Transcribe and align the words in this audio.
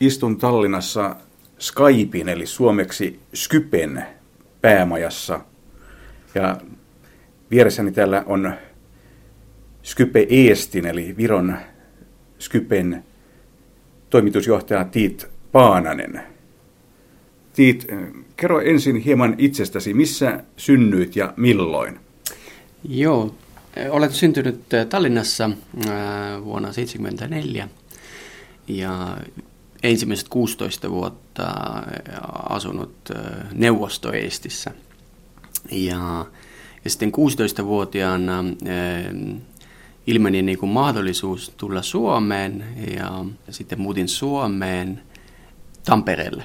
istun 0.00 0.36
Tallinnassa 0.36 1.16
Skypein 1.58 2.28
eli 2.28 2.46
suomeksi 2.46 3.20
Skypen 3.34 4.06
päämajassa. 4.60 5.40
Ja 6.34 6.56
vieressäni 7.50 7.92
täällä 7.92 8.24
on 8.26 8.52
Skype 9.82 10.26
Eestin 10.30 10.86
eli 10.86 11.16
Viron 11.16 11.56
Skypen 12.38 13.04
toimitusjohtaja 14.10 14.84
Tiit 14.84 15.26
Paananen. 15.52 16.22
Tiit, 17.52 17.86
kerro 18.36 18.60
ensin 18.60 18.96
hieman 18.96 19.34
itsestäsi, 19.38 19.94
missä 19.94 20.44
synnyit 20.56 21.16
ja 21.16 21.34
milloin? 21.36 22.00
Joo, 22.88 23.34
olen 23.90 24.12
syntynyt 24.12 24.60
Tallinnassa 24.88 25.50
vuonna 26.44 26.68
1974 26.68 27.68
ja 28.68 29.16
ensimmäiset 29.82 30.28
16 30.28 30.90
vuotta 30.90 31.52
asunut 32.48 33.08
Neuvostoestissä. 33.52 34.70
Ja, 35.70 36.26
ja 36.84 36.90
sitten 36.90 37.12
16-vuotiaana 37.12 38.44
ilmeni 40.06 40.42
niin 40.42 40.58
kuin 40.58 40.70
mahdollisuus 40.70 41.52
tulla 41.56 41.82
Suomeen 41.82 42.64
ja 42.96 43.24
sitten 43.50 43.80
muutin 43.80 44.08
Suomeen 44.08 45.02
Tampereelle. 45.84 46.44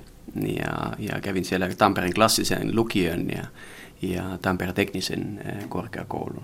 Ja, 0.59 0.93
ja 0.99 1.21
kävin 1.21 1.45
siellä 1.45 1.69
Tampereen 1.77 2.13
klassisen 2.13 2.75
lukion 2.75 3.27
ja, 3.29 3.43
ja 4.01 4.37
Tampereen 4.41 4.75
teknisen 4.75 5.41
korkeakoulun. 5.69 6.43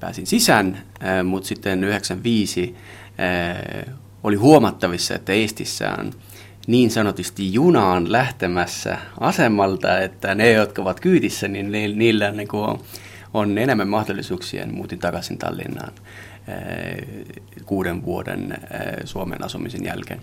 Pääsin 0.00 0.26
sisään, 0.26 0.82
mutta 1.24 1.48
sitten 1.48 1.84
95 1.84 2.76
oli 4.24 4.36
huomattavissa, 4.36 5.14
että 5.14 5.32
Eestissä 5.32 5.96
on 5.98 6.12
niin 6.66 6.90
sanotusti 6.90 7.54
junaan 7.54 8.12
lähtemässä 8.12 8.98
asemalta, 9.20 9.98
että 9.98 10.34
ne, 10.34 10.52
jotka 10.52 10.82
ovat 10.82 11.00
kyydissä, 11.00 11.48
niin 11.48 11.72
niillä 11.98 12.30
niin 12.30 12.48
kuin 12.48 12.78
on 13.34 13.58
enemmän 13.58 13.88
mahdollisuuksia. 13.88 14.66
Muutin 14.66 14.98
takaisin 14.98 15.38
Tallinnaan 15.38 15.92
kuuden 17.64 18.04
vuoden 18.04 18.58
Suomen 19.04 19.44
asumisen 19.44 19.84
jälkeen. 19.84 20.20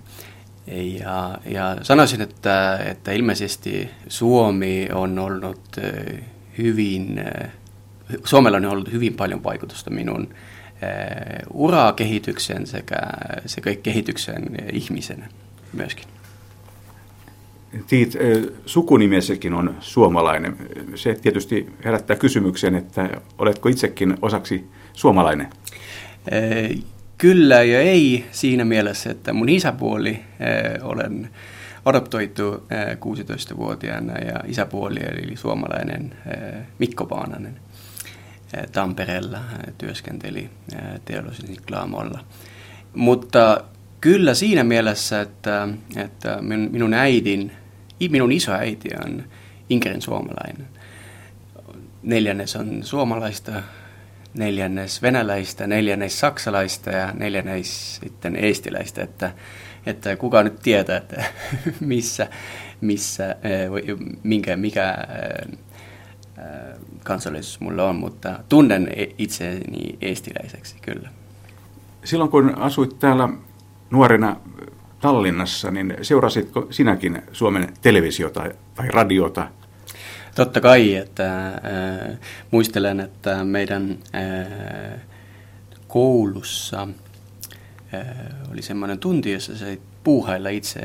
Ja, 1.00 1.38
ja 1.46 1.78
sanoisin, 1.82 2.22
että, 2.22 2.80
että 2.86 3.12
ilmeisesti 3.12 3.90
Suomi 4.08 4.88
on 4.94 5.20
ollut 5.20 5.78
hyvin, 6.58 7.24
Suomella 8.24 8.58
on 8.58 8.66
ollut 8.66 8.92
hyvin 8.92 9.14
paljon 9.14 9.44
vaikutusta 9.44 9.90
minun 9.90 10.34
urakehityksen 11.54 12.68
sekä, 12.68 12.98
sekä 13.46 13.76
kehityksen 13.76 14.44
ihmisenä 14.74 15.28
myöskin. 15.74 16.06
Tiit, 17.88 18.14
sukunimessäkin 18.66 19.54
on 19.54 19.76
suomalainen. 19.80 20.58
Se 20.96 21.16
tietysti 21.22 21.70
herättää 21.86 22.16
kysymyksen, 22.16 22.76
että 22.76 23.10
oletko 23.38 23.70
itsekin 23.70 24.18
osaksi 24.22 24.68
suomalainen? 24.94 25.48
Kyllä 27.18 27.64
ja 27.64 27.82
ei 27.82 28.26
siinä 28.32 28.66
mielessä, 28.66 29.12
että 29.12 29.34
mun 29.34 29.50
isäpuoli 29.50 30.20
olen 30.82 31.30
adoptoitu 31.86 32.68
16-vuotiaana 33.54 34.14
ja 34.14 34.44
isäpuoli 34.48 35.00
eli 35.00 35.36
suomalainen 35.36 36.16
Mikko 36.80 37.06
Paananen. 37.06 37.60
Tampereella 38.72 39.40
työskenteli 39.78 40.50
teollisuuden 41.06 41.56
Klaamolla. 41.68 42.20
Mutta 42.96 43.64
kyllä 44.02 44.34
siinä 44.34 44.64
mielessä, 44.64 45.22
että, 45.22 45.68
että 45.96 46.38
minun 46.72 46.94
äidin, 46.94 47.52
minun 48.10 48.32
isoäiti 48.32 48.90
on 49.06 49.24
Inkerin 49.70 50.02
suomalainen. 50.02 50.68
Neljännes 52.04 52.56
on 52.56 52.84
suomalaista, 52.84 53.52
neljännes 54.34 55.02
venäläistä, 55.02 55.68
neljännes 55.68 56.20
saksalaista 56.20 56.90
ja 56.90 57.14
neljännes 57.14 57.96
sitten 57.96 58.36
eestiläistä, 58.36 59.04
että, 59.04 59.32
että 59.86 60.16
kuka 60.16 60.44
nyt 60.44 60.60
tietää, 60.60 60.98
että 60.98 61.24
missä, 61.80 62.28
missä 62.82 63.36
minkä, 64.24 64.58
mikä 64.58 64.98
kansallisuus 67.04 67.60
mulla 67.60 67.90
on, 67.90 67.96
mutta 67.96 68.40
tunnen 68.50 68.88
e-, 68.96 69.08
itseäni 69.18 69.98
eestiläiseksi 70.02 70.76
kyllä. 70.82 71.10
Silloin 72.04 72.32
kun 72.32 72.58
asuit 72.58 73.00
täällä 73.00 73.30
nuorena 73.90 74.36
Tallinnassa, 75.02 75.72
niin 75.72 75.96
seurasitko 76.02 76.68
sinäkin 76.70 77.22
Suomen 77.32 77.74
televisiota 77.82 78.44
tai 78.76 78.88
radiota? 78.88 79.48
Totta 80.36 80.62
kai, 80.62 80.96
että 80.96 81.48
äh, 81.48 81.54
muistelen, 82.52 83.00
että 83.00 83.44
meidän 83.44 83.98
äh, 84.16 85.00
koulussa 85.88 86.88
äh, 87.94 88.08
oli 88.52 88.62
semmoinen 88.62 89.00
tunti, 89.00 89.32
jossa 89.32 89.58
se 89.58 89.80
puuhailla 90.04 90.50
itse 90.50 90.80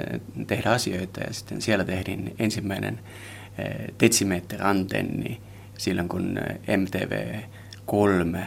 tehdä 0.47 0.71
asioita 0.71 1.21
ja 1.21 1.33
sitten 1.33 1.63
siellä 1.63 1.85
tehdin 1.85 2.35
ensimmäinen 2.39 3.01
äh, 3.61 3.67
detsimeter-antenni 4.01 5.41
silloin, 5.79 6.09
kun 6.09 6.39
MTV3 6.69 8.39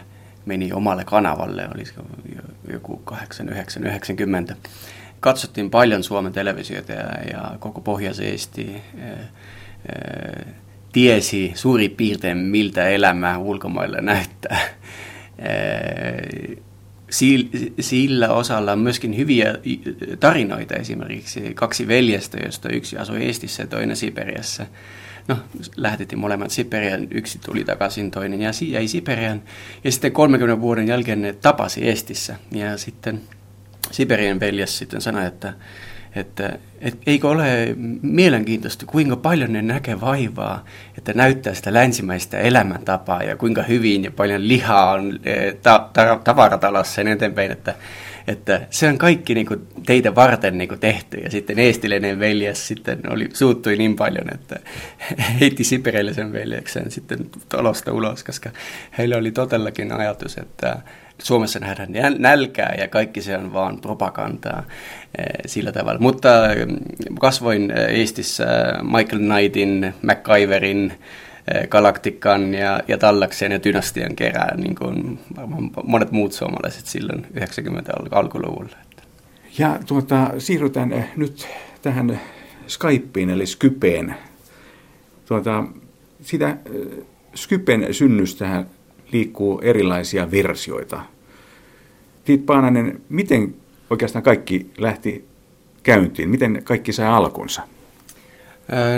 meni 0.46 0.74
omalle 0.74 1.04
kanavalle, 1.06 1.68
olisiko 1.76 2.02
joku 2.72 2.98
89, 2.98 3.84
90. 3.84 4.56
Katsottiin 5.20 5.70
paljon 5.70 6.04
Suomen 6.04 6.34
televisiota 6.34 6.92
ja, 6.92 7.10
ja 7.32 7.56
koko 7.60 7.82
Pohjois-Eesti 7.82 8.82
tiesi 10.92 11.52
suurin 11.56 11.92
piirtein, 11.92 12.38
miltä 12.38 12.88
elämä 12.88 13.38
ulkomailla 13.38 14.02
näyttää. 14.02 14.60
Sillä 17.80 18.30
osalla 18.30 18.72
on 18.72 18.80
myöskin 18.80 19.18
hyviä 19.18 19.56
tarinoita, 20.20 20.76
esimerkiksi 20.76 21.54
kaksi 21.54 21.88
veljestä, 21.88 22.38
joista 22.44 22.70
yksi 22.70 22.98
asui 22.98 23.24
Eestissä 23.24 23.64
ja 23.64 23.68
toinen 23.68 23.96
Siperiassa. 23.96 24.66
No, 25.28 25.38
lähetettiin 25.76 26.20
molemmat 26.20 26.52
Siperian, 26.52 27.08
yksi 27.12 27.40
tuli 27.46 27.64
takaisin, 27.64 28.12
toinen 28.12 28.40
jäi 28.62 28.88
Siperian. 28.88 29.42
Ja 29.84 29.92
sitten 29.92 30.12
30 30.12 30.62
vuoden 30.62 30.88
jälkeen 30.88 31.22
ne 31.22 31.34
tapasi 31.34 31.90
Estissä. 31.90 32.36
Ja 32.52 32.78
sitten 32.78 33.22
Siperian 33.92 34.40
veljes 34.40 34.78
sitten 34.78 35.02
sanoi, 35.02 35.26
että 35.26 35.54
että 36.16 36.60
et, 36.82 36.98
eikö 37.06 37.30
ole 37.30 37.76
mielenkiintoista, 38.02 38.86
kuinka 38.86 39.16
paljon 39.16 39.54
ne 39.54 39.62
näkee 39.62 40.02
vaivaa, 40.02 40.66
että 40.98 41.14
näyttää 41.14 41.54
sitä 41.54 41.74
länsimäistä 41.74 42.38
elämäntapaa 42.38 43.24
ja 43.24 43.36
kuinka 43.36 43.64
hyvin 43.64 44.04
ja 44.04 44.12
paljon 44.12 44.48
lihaa 44.48 44.92
on 44.92 45.20
e, 45.24 45.52
ta, 45.52 45.90
ta, 45.94 46.20
tavaratalossa 46.24 47.02
ja 47.02 47.12
eteenpäin, 47.12 47.52
että, 47.52 47.76
että 48.28 48.68
se 48.70 48.88
on 48.88 48.98
kaikki 48.98 49.34
niin 49.34 49.46
kuin, 49.46 49.68
teitä 49.86 50.16
varten 50.16 50.58
niin 50.58 50.68
kuin, 50.68 50.80
tehty. 50.80 51.18
Ja 51.18 51.32
sitten 51.32 51.60
eestiläinen 51.60 52.20
veljes 52.20 52.68
sitten 52.68 53.00
oli, 53.10 53.30
suuttui 53.34 53.76
niin 53.76 53.96
paljon, 53.96 54.34
että 54.34 54.60
heitti 55.40 55.64
sipereellisen 55.64 56.34
veljeksen 56.34 56.92
sitten 56.92 57.30
talosta 57.50 57.94
ulos, 57.94 58.24
koska 58.24 58.50
heillä 58.98 59.18
oli 59.18 59.32
todellakin 59.32 59.92
ajatus, 59.92 60.38
että 60.38 60.78
Suomessa 61.24 61.60
nähdään 61.60 61.90
nälkää 62.18 62.76
ja 62.78 62.88
kaikki 62.88 63.22
se 63.22 63.38
on 63.38 63.54
vaan 63.54 63.82
propagandaa 63.82 64.64
eh, 65.18 65.26
sillä 65.46 65.72
tavalla. 65.72 66.00
Mutta 66.00 66.54
eh, 66.54 66.68
kasvoin 67.20 67.72
eh, 67.72 68.00
Eestissä 68.00 68.46
Michael 68.84 69.20
Knightin, 69.20 69.94
MacGyverin, 70.02 70.94
Galaktikan 71.70 72.54
ja, 72.54 72.80
ja 72.88 72.98
Tallaksen 72.98 73.52
ja 73.52 73.64
Dynastian 73.64 74.16
kerään, 74.16 74.60
niin 74.60 74.76
kuin 74.76 75.20
monet 75.84 76.12
muut 76.12 76.34
suomalaiset 76.34 76.86
silloin 76.86 77.28
90-alkuluvulla. 77.36 78.78
Ja 79.58 79.80
tuota, 79.88 80.34
siirrytään 80.38 81.06
nyt 81.16 81.48
tähän 81.82 82.20
Skypeen 82.68 83.30
eli 83.30 83.46
Skypeen. 83.46 84.16
Tuota, 85.26 85.64
sitä 86.22 86.58
Skypen 87.36 87.94
synnystähän 87.94 88.70
liikkuu 89.12 89.60
erilaisia 89.64 90.32
versioita. 90.32 91.02
Tiit 92.26 92.46
Paananen, 92.46 93.02
miten 93.10 93.56
oikeastaan 93.90 94.24
kaikki 94.24 94.70
lähti 94.78 95.26
käyntiin? 95.84 96.30
Miten 96.30 96.62
kaikki 96.64 96.94
sai 96.94 97.08
alkunsa? 97.08 97.62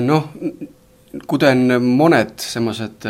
No, 0.01 0.29
kuten 1.27 1.83
monet 1.83 2.39
semmoiset 2.39 3.03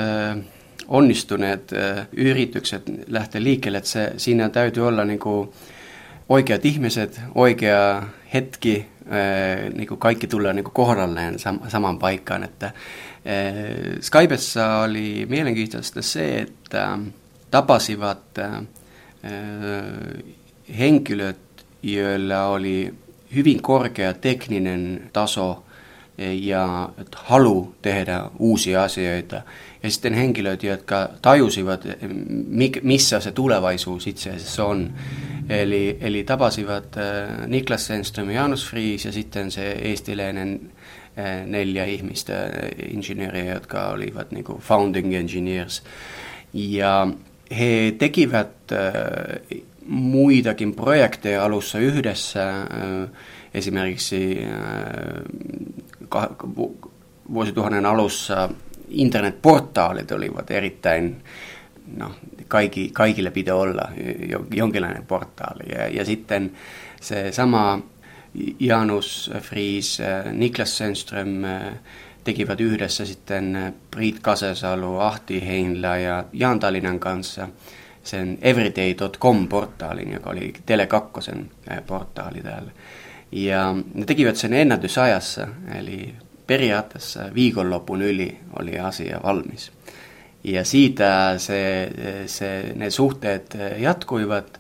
onnistuneet 0.88 1.72
yritykset 2.12 2.84
lähtee 3.08 3.44
liikkeelle, 3.44 3.78
että 3.78 3.90
se, 3.90 4.14
siinä 4.18 4.50
täytyy 4.50 4.88
olla 4.88 5.06
niin 5.06 5.20
kuin 5.20 5.50
oikeat 6.30 6.66
ihmiset, 6.66 7.22
oikea 7.36 8.04
hetki, 8.34 8.86
niin 9.74 9.88
kuin 9.88 10.00
kaikki 10.00 10.28
tulee 10.28 10.54
niin 10.54 10.64
kuin 10.64 10.74
kohdalleen 10.74 11.36
saman 11.68 12.00
paikkaan. 12.00 12.44
Että 12.44 12.72
Skypessa 14.02 14.78
oli 14.78 15.26
mielenkiintoista 15.30 16.02
se, 16.02 16.40
että 16.40 16.98
tapasivat 17.52 18.22
henkilöt, 20.80 21.38
joilla 21.84 22.46
oli 22.46 22.94
hyvin 23.36 23.62
korkea 23.62 24.14
tekninen 24.14 25.10
taso 25.14 25.64
ja 26.20 26.90
halu 27.16 27.76
tehdä 27.82 28.24
uusia 28.40 28.84
asioita. 28.84 29.42
Ja 29.84 29.92
sitten 29.92 30.14
henkilöt, 30.14 30.64
jotka 30.64 31.10
tajusivat, 31.22 31.88
missä 32.82 33.20
se 33.20 33.32
tulevaisuus 33.32 34.08
itse 34.08 34.30
asiassa 34.30 34.66
on. 34.66 34.94
Eli, 35.50 35.98
eli 36.02 36.24
tapasivat 36.24 36.98
äh, 36.98 37.48
Niklas 37.48 37.88
Senström 37.88 38.30
ja 38.30 38.36
Janus 38.36 38.70
Fries 38.70 39.06
ja 39.06 39.12
sitten 39.12 39.52
se 39.52 39.72
eestiläinen 39.72 40.72
äh, 41.20 41.46
neljä 41.46 41.86
ihmistä, 41.86 42.34
insinööriä, 42.94 43.54
jotka 43.54 43.88
olivat 43.88 44.32
niin 44.32 44.44
kuin 44.44 44.62
founding 44.62 45.14
engineers. 45.14 45.84
Ja 46.54 47.08
he 47.60 47.94
tekivät 47.98 48.50
muitakin 49.86 50.76
projekteja 50.76 51.46
alussa 51.46 51.80
yhdessä, 51.80 52.68
esimerkiksi 53.54 54.40
vuosituhannen 57.34 57.86
alussa 57.86 58.50
internetportaalit 58.90 60.12
olivat 60.12 60.52
erittäin, 60.52 61.24
no, 61.98 62.12
kaikki, 62.48 62.90
kaikille 62.94 63.32
pitää 63.32 63.56
olla 63.56 63.82
jonkinlainen 64.54 65.06
portaali. 65.06 65.64
Ja, 65.76 65.88
ja 65.88 66.06
sitten 66.06 66.52
se 67.02 67.32
sama 67.32 67.82
Janus 68.60 69.32
Fries, 69.42 70.02
Niklas 70.32 70.78
Senström 70.78 71.28
tekivät 72.24 72.62
yhdessä 72.62 73.06
sitten 73.06 73.74
Brit 73.92 74.20
Kasesalu, 74.20 74.98
Ahti 74.98 75.48
Heinlä 75.48 75.98
ja 75.98 76.24
Jan 76.34 76.60
Talinan 76.60 77.00
kanssa 77.00 77.48
sen 78.04 78.38
everyday.com-portaalin, 78.42 80.14
joka 80.14 80.30
oli 80.30 80.54
Tele2 80.58 81.44
portaali 81.88 82.42
täällä. 82.42 82.72
Ja 83.32 83.76
ne 83.94 84.06
tekivät 84.06 84.36
sen 84.36 84.54
ennätysajassa, 84.54 85.48
eli 85.76 86.14
periaatteessa 86.48 87.34
viikonlopun 87.34 88.02
yli 88.02 88.38
oli 88.60 88.80
asia 88.80 89.20
valmis. 89.24 89.72
Ja 90.44 90.66
siitä 90.66 91.34
se, 91.38 91.90
se, 92.26 92.74
ne 92.76 92.90
suhteet 92.90 93.58
jatkuivat, 93.78 94.60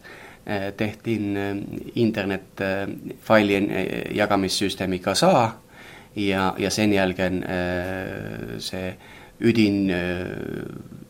tehtiin 0.77 1.37
internet-failien 1.95 3.69
jakamissysteemi 4.11 4.99
Kasa, 4.99 5.51
ja, 6.15 6.53
ja 6.57 6.69
sen 6.69 6.93
jälkeen 6.93 7.45
se 8.57 8.97
ydin 9.39 9.93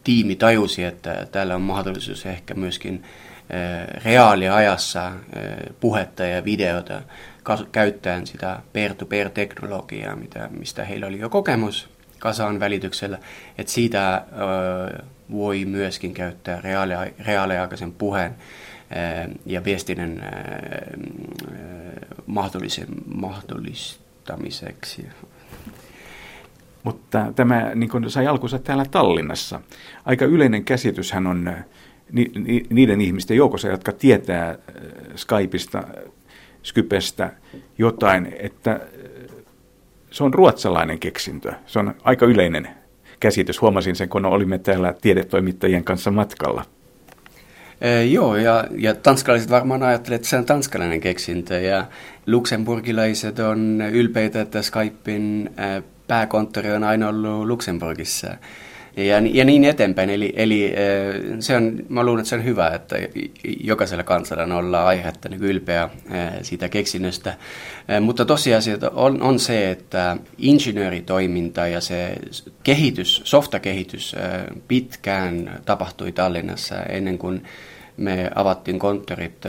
tiimi 0.04 0.36
tajusi, 0.36 0.84
että 0.84 1.28
täällä 1.32 1.56
on 1.56 1.62
mahdollisuus 1.62 2.26
ehkä 2.26 2.54
myöskin 2.54 3.04
reaaliajassa 4.04 5.12
puhetta 5.80 6.24
ja 6.24 6.46
videota 6.46 7.02
käyttäen 7.72 8.28
sitä 8.28 8.60
peer-to-peer-teknologiaa, 8.74 10.16
mitä, 10.16 10.50
mistä 10.60 10.86
heillä 10.86 11.08
oli 11.08 11.20
jo 11.20 11.30
kokemus 11.30 11.90
kasaan 12.20 12.60
välityksellä, 12.60 13.20
että 13.58 13.72
siitä 13.72 14.16
ö, 14.16 15.04
voi 15.32 15.66
myöskin 15.66 16.14
käyttää 16.14 16.62
reaali- 16.62 17.14
reaaliaikaisen 17.26 17.92
puheen 17.92 18.36
ö, 18.36 18.36
ja 19.46 19.64
viestinnän 19.64 20.20
ö, 20.20 20.26
mahdollisen, 22.26 22.88
mahdollistamiseksi. 23.16 25.08
Mutta 26.84 27.34
tämä 27.36 27.72
niin 27.76 27.90
kuin 27.90 28.12
sai 28.12 28.28
alkunsa 28.28 28.60
täällä 28.60 28.86
Tallinnassa. 28.92 29.62
Aika 30.06 30.26
yleinen 30.26 30.64
käsityshän 30.64 31.28
on 31.28 31.54
ni, 32.12 32.32
ni, 32.36 32.64
niiden 32.70 33.02
ihmisten 33.02 33.38
joukossa, 33.38 33.68
jotka 33.68 33.92
tietää 33.92 34.58
Skypeista 35.16 35.84
Skypestä 36.64 37.32
jotain, 37.78 38.36
että 38.40 38.72
äh, 38.72 38.80
se 40.12 40.24
on 40.24 40.34
ruotsalainen 40.34 41.00
keksintö. 41.00 41.54
Se 41.66 41.80
on 41.80 41.96
aika 42.04 42.26
yleinen 42.26 42.68
käsitys. 43.20 43.62
Huomasin 43.62 43.96
sen, 43.96 44.10
kun 44.10 44.26
olimme 44.26 44.58
täällä 44.58 44.94
tiedetoimittajien 45.02 45.84
kanssa 45.84 46.12
matkalla. 46.12 46.66
Ee, 47.82 48.06
joo, 48.06 48.36
ja, 48.36 48.68
ja 48.78 48.96
tanskalaiset 48.96 49.50
varmaan 49.50 49.84
ajattelevat, 49.84 50.20
että 50.20 50.30
se 50.30 50.38
on 50.38 50.46
tanskalainen 50.46 51.00
keksintö, 51.00 51.60
ja 51.60 51.86
luksemburgilaiset 52.28 53.40
on 53.40 53.84
ylpeitä, 53.92 54.42
että 54.42 54.62
Skypein 54.62 55.50
pääkonttori 56.08 56.72
on 56.72 56.84
aina 56.84 57.10
ollut 57.10 57.48
Luxemburgissa 57.48 58.28
ja, 59.08 59.22
ja 59.34 59.46
niin 59.46 59.64
eteenpäin. 59.64 60.10
Eli, 60.10 60.34
eli 60.36 60.74
se 61.40 61.56
on, 61.56 61.80
mä 61.90 62.04
luulen, 62.04 62.20
että 62.20 62.30
se 62.30 62.36
on 62.36 62.44
hyvä, 62.44 62.68
että 62.68 62.96
jokaisella 63.64 64.04
kansalla 64.04 64.44
on 64.44 64.52
olla 64.52 64.86
aihetta 64.86 65.30
niin 65.30 65.44
ylpeä 65.44 65.90
siitä 66.42 66.70
keksinnöstä. 66.70 67.38
Mutta 68.02 68.26
tosiasia 68.26 68.78
on, 68.94 69.22
on 69.22 69.40
se, 69.40 69.72
että 69.72 70.18
insinööritoiminta 70.38 71.68
ja 71.68 71.82
se 71.82 72.16
kehitys, 72.64 73.22
softakehitys 73.24 74.16
pitkään 74.68 75.62
tapahtui 75.66 76.12
Tallinnassa 76.12 76.84
ennen 76.84 77.18
kuin 77.18 77.44
me 77.98 78.32
avattiin 78.36 78.80
konttorit 78.80 79.44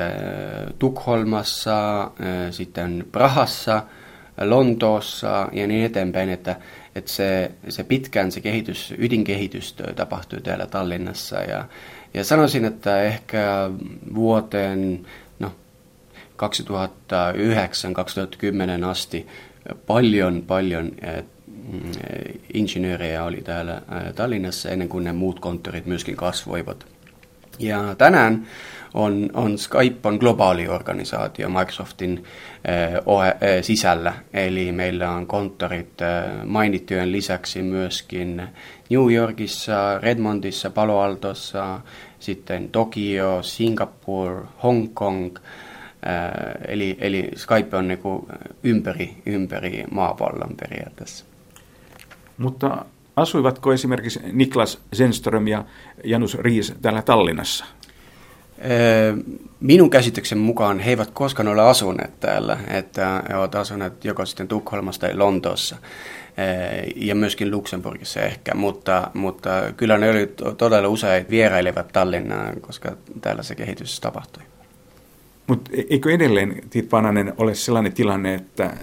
Tukholmassa, 0.79 2.11
sitten 2.51 3.05
Prahassa, 3.13 3.83
Lontoossa 4.41 5.49
ja 5.53 5.67
niin 5.67 5.85
eteenpäin, 5.85 6.29
että 6.29 6.57
että 7.01 7.13
se, 7.13 7.51
se 7.69 7.85
pitkään 7.85 8.33
se 8.33 8.41
kehitys, 8.41 8.95
ydinkehitys 8.99 9.75
tapahtui 9.97 10.41
täällä 10.41 10.67
Tallinnassa 10.67 11.37
ja, 11.37 11.65
ja 12.15 12.25
sanoisin, 12.25 12.65
että 12.65 13.03
ehkä 13.03 13.71
vuoteen 14.15 15.07
no, 15.39 15.53
2009-2010 18.83 18.85
asti 18.87 19.27
paljon, 19.87 20.43
paljon 20.47 20.91
mm, 21.73 21.93
insinöörejä 22.55 23.25
oli 23.25 23.43
täällä 23.43 23.83
Tallinnassa 24.15 24.69
ennen 24.71 24.89
kuin 24.89 25.05
ne 25.05 25.13
muut 25.13 25.41
konttorit 25.41 25.87
myöskin 25.87 26.17
kasvoivat. 26.17 26.87
Ja 27.59 27.95
tänään 27.99 28.47
on, 28.95 29.31
on 29.35 29.59
Skype 29.59 30.09
on 30.09 30.17
globaali 30.17 30.69
organisaatio 30.69 31.49
Microsoftin 31.49 32.25
eh, 32.65 33.03
ohe, 33.07 33.37
eh, 33.41 33.65
sisällä, 33.65 34.13
eli 34.33 34.73
meillä 34.73 35.11
on 35.11 35.27
konttorit 35.27 36.01
eh, 36.03 36.45
mainittujen 36.45 37.13
lisäksi 37.13 37.63
myöskin 37.63 38.43
New 38.91 39.13
Yorkissa, 39.13 39.99
Redmondissa, 39.99 40.71
Palo 40.71 41.01
Altossa, 41.01 41.81
sitten 42.19 42.69
Tokio, 42.69 43.43
Singapore, 43.43 44.43
Hong 44.63 44.95
Kong, 44.95 45.37
eli, 46.69 46.97
eli 47.01 47.31
Skype 47.37 47.77
on 47.77 47.89
niin 47.89 47.99
ympäri, 48.63 49.17
ympäri 49.27 49.85
maapallon 49.91 50.57
periaatteessa. 50.57 51.25
Mutta 52.39 52.85
asuivatko 53.17 53.73
esimerkiksi 53.73 54.21
Niklas 54.33 54.79
Zenström 54.97 55.49
ja 55.49 55.65
Janus 56.05 56.35
Riis 56.35 56.75
täällä 56.83 57.03
Tallinnassa? 57.03 57.65
Minun 59.61 59.91
käsityksen 59.91 60.39
mukaan 60.39 60.79
he 60.79 60.91
eivät 60.91 61.11
koskaan 61.11 61.49
ole 61.49 61.63
asuneet 61.63 62.21
täällä, 62.21 62.59
että 62.69 63.23
he 63.29 63.37
ovat 63.37 63.55
asuneet 63.55 64.05
joko 64.05 64.27
sitten 64.27 64.49
Tukholmassa 64.49 65.01
tai 65.01 65.17
Lontoossa 65.17 65.77
ja 66.97 67.15
myöskin 67.15 67.51
Luxemburgissa 67.51 68.21
ehkä, 68.21 68.55
mutta, 68.55 69.11
mutta 69.15 69.51
kyllä 69.77 69.99
ne 69.99 70.11
oli 70.11 70.35
todella 70.57 70.89
usein 70.89 71.27
vierailevat 71.31 71.89
Tallinnaan, 71.93 72.61
koska 72.61 72.97
täällä 73.21 73.43
se 73.43 73.55
kehitys 73.55 74.01
tapahtui. 74.01 74.43
Mutta 75.47 75.71
e-, 75.75 75.85
eikö 75.91 76.13
edelleen, 76.13 76.63
Tiit 76.71 76.89
Pananen, 76.89 77.33
ole 77.37 77.55
sellainen 77.55 77.93
tilanne, 77.93 78.35
että 78.35 78.77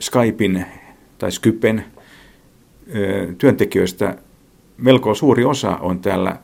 Skypein 0.00 0.66
tai 1.18 1.32
Skypen 1.32 1.84
työntekijöistä 3.38 4.14
melko 4.76 5.14
suuri 5.14 5.44
osa 5.44 5.76
on 5.76 6.00
täällä 6.00 6.36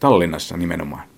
Tallinnassa 0.00 0.56
nimenomaan? 0.56 1.11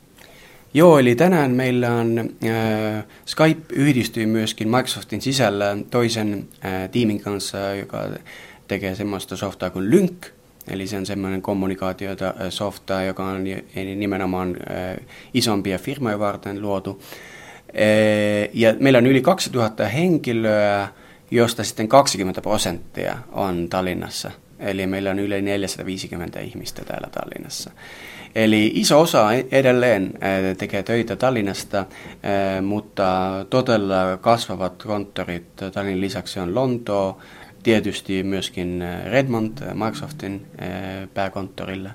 Joo, 0.77 0.99
eli 0.99 1.15
tänään 1.15 1.51
meillä 1.51 1.95
on 1.95 2.19
äh, 2.19 3.05
Skype 3.27 3.75
yhdistyy 3.75 4.27
myöskin 4.27 4.69
Microsoftin 4.69 5.23
sisällä 5.23 5.77
toisen 5.91 6.49
äh, 6.65 6.91
tiimin 6.91 7.21
kanssa, 7.21 7.59
joka 7.59 8.09
tekee 8.69 8.95
semmoista 8.95 9.37
softaa 9.37 9.71
kuin 9.71 9.91
Lync, 9.91 10.27
eli 10.69 10.87
se 10.87 10.97
on 10.97 11.07
semmoinen 11.07 11.43
kommunikaatiota 11.43 12.27
äh, 12.27 12.35
softaa, 12.49 13.03
joka 13.03 13.25
on 13.25 13.45
nimenomaan 13.97 14.57
äh, 14.71 15.07
isompia 15.35 15.79
firmoja 15.79 16.19
varten 16.19 16.63
luotu. 16.63 17.03
Äh, 17.69 18.49
ja 18.53 18.75
meillä 18.81 18.99
on 18.99 19.07
yli 19.07 19.23
2000 19.23 19.89
henkilöä, 19.89 20.89
josta 21.31 21.65
sitten 21.65 21.89
20 21.89 22.41
prosenttia 22.41 23.19
on 23.33 23.69
Tallinnassa. 23.71 24.31
Eli 24.65 24.87
meillä 24.87 25.11
on 25.11 25.19
yli 25.19 25.43
450 25.43 26.41
ihmistä 26.41 26.85
täällä 26.85 27.09
Tallinnassa. 27.11 27.71
Eli 28.35 28.73
iso 28.75 29.01
osa 29.01 29.33
edelleen 29.33 30.13
tekee 30.59 30.83
töitä 30.83 31.17
Tallinnasta, 31.17 31.87
mutta 32.63 33.31
todella 33.51 34.17
kasvavat 34.21 34.83
konttorit 34.83 35.57
Tallinnan 35.57 36.01
lisäksi 36.01 36.41
on 36.41 36.55
Lontoo, 36.55 37.19
tietysti 37.63 38.23
myöskin 38.23 38.85
Redmond 39.11 39.59
Microsoftin 39.75 40.47
pääkonttorilla, 41.15 41.91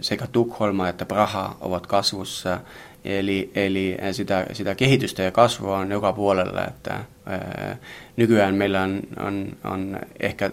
sekä 0.00 0.26
Tukholma 0.26 0.88
että 0.88 1.06
Praha 1.06 1.56
ovat 1.60 1.86
kasvussa, 1.86 2.60
Eli, 3.04 3.50
eli 3.54 3.96
sitä, 4.12 4.46
sitä 4.52 4.74
kehitystä 4.74 5.22
ja 5.22 5.30
kasvua 5.30 5.78
on 5.78 5.90
joka 5.90 6.12
puolella, 6.12 6.66
että 6.66 7.04
ää, 7.26 7.76
nykyään 8.16 8.54
meillä 8.54 8.82
on, 8.82 9.00
on, 9.18 9.56
on 9.64 9.98
ehkä 10.20 10.50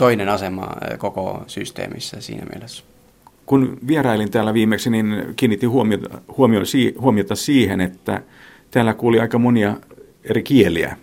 toinen 0.00 0.28
asema 0.28 0.68
koko 0.98 1.44
systeemissä 1.46 2.20
siinä 2.20 2.46
mielessä. 2.52 2.84
Kun 3.46 3.78
vierailin 3.86 4.30
täällä 4.30 4.54
viimeksi, 4.54 4.90
niin 4.90 5.24
kiinnitin 5.36 5.70
huomiota, 5.70 6.20
huomiota 7.00 7.34
siihen, 7.36 7.80
että 7.80 8.22
täällä 8.70 8.94
kuuli 8.94 9.20
aika 9.20 9.38
monia 9.38 9.76
eri 10.24 10.42
kieliä. 10.42 10.96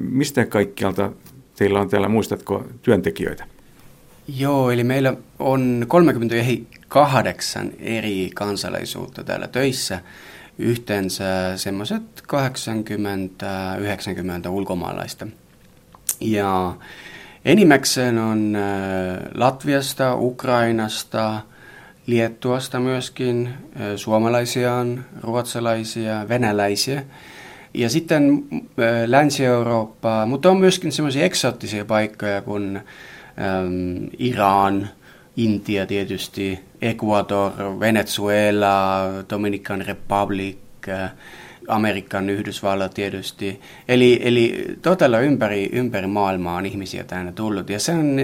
Mistä 0.00 0.46
kaikkialta 0.46 1.12
teillä 1.56 1.80
on 1.80 1.88
täällä, 1.88 2.08
muistatko, 2.08 2.64
työntekijöitä? 2.82 3.44
Joo, 4.38 4.70
eli 4.70 4.84
meillä 4.84 5.14
on 5.38 5.84
38 5.88 7.72
eri 7.78 8.30
kansalaisuutta 8.34 9.24
täällä 9.24 9.48
töissä. 9.48 10.00
Yhteensä 10.58 11.56
semmoiset 11.56 12.02
80-90 14.46 14.48
ulkomaalaista. 14.48 15.26
Ja 16.20 16.76
enimmäkseen 17.46 18.18
on 18.18 18.56
Latviasta, 19.34 20.14
Ukrainasta, 20.14 21.40
Liettuasta 22.06 22.80
myöskin, 22.80 23.54
suomalaisia 23.96 24.74
on, 24.74 25.04
ruotsalaisia, 25.22 26.28
venäläisiä. 26.28 27.02
Ja 27.74 27.90
sitten 27.90 28.44
Länsi-Eurooppaa, 29.06 30.26
mutta 30.26 30.50
on 30.50 30.56
myöskin 30.56 30.92
semmoisia 30.92 31.24
eksoottisia 31.24 31.84
paikkoja 31.84 32.42
kuin 32.42 32.76
ähm, 32.76 34.04
Iran, 34.18 34.88
Intia 35.36 35.86
tietysti, 35.86 36.60
Ecuador, 36.82 37.52
Venezuela, 37.80 39.00
Dominican 39.30 39.84
Republic, 39.86 40.56
äh, 40.88 41.12
Amerikan 41.68 42.30
Yhdysvallat 42.30 42.94
tietysti. 42.94 43.60
Eli, 43.88 44.20
eli 44.22 44.64
todella 44.82 45.18
ympäri, 45.18 45.68
ympäri 45.72 46.06
maailmaa 46.06 46.56
on 46.56 46.66
ihmisiä 46.66 47.04
tänne 47.04 47.32
tullut. 47.32 47.70
Ja 47.70 47.80
se 47.80 47.92
on 47.92 48.16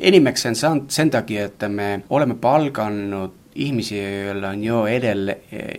enimmäkseen 0.00 0.54
sen 0.88 1.10
takia, 1.10 1.44
että 1.44 1.68
me 1.68 2.02
olemme 2.10 2.34
palkannut 2.34 3.34
ihmisiä, 3.54 4.24
joilla 4.24 4.48
on 4.48 4.64
jo 4.64 4.86
edelle, 4.86 5.38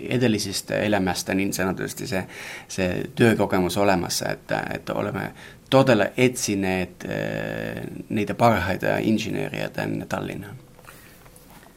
edellisestä 0.09 0.75
elämästä 0.75 1.33
niin 1.33 1.53
sanotusti 1.53 2.07
se, 2.07 2.27
se 2.67 3.03
työkokemus 3.15 3.77
olemassa, 3.77 4.29
että, 4.29 4.63
että 4.73 4.93
olemme 4.93 5.33
todella 5.69 6.05
etsineet 6.17 7.05
äh, 7.05 7.83
niitä 8.09 8.33
parhaita 8.33 8.97
insinööriä 8.97 9.69
tänne 9.69 10.05
Tallinnaan. 10.05 10.55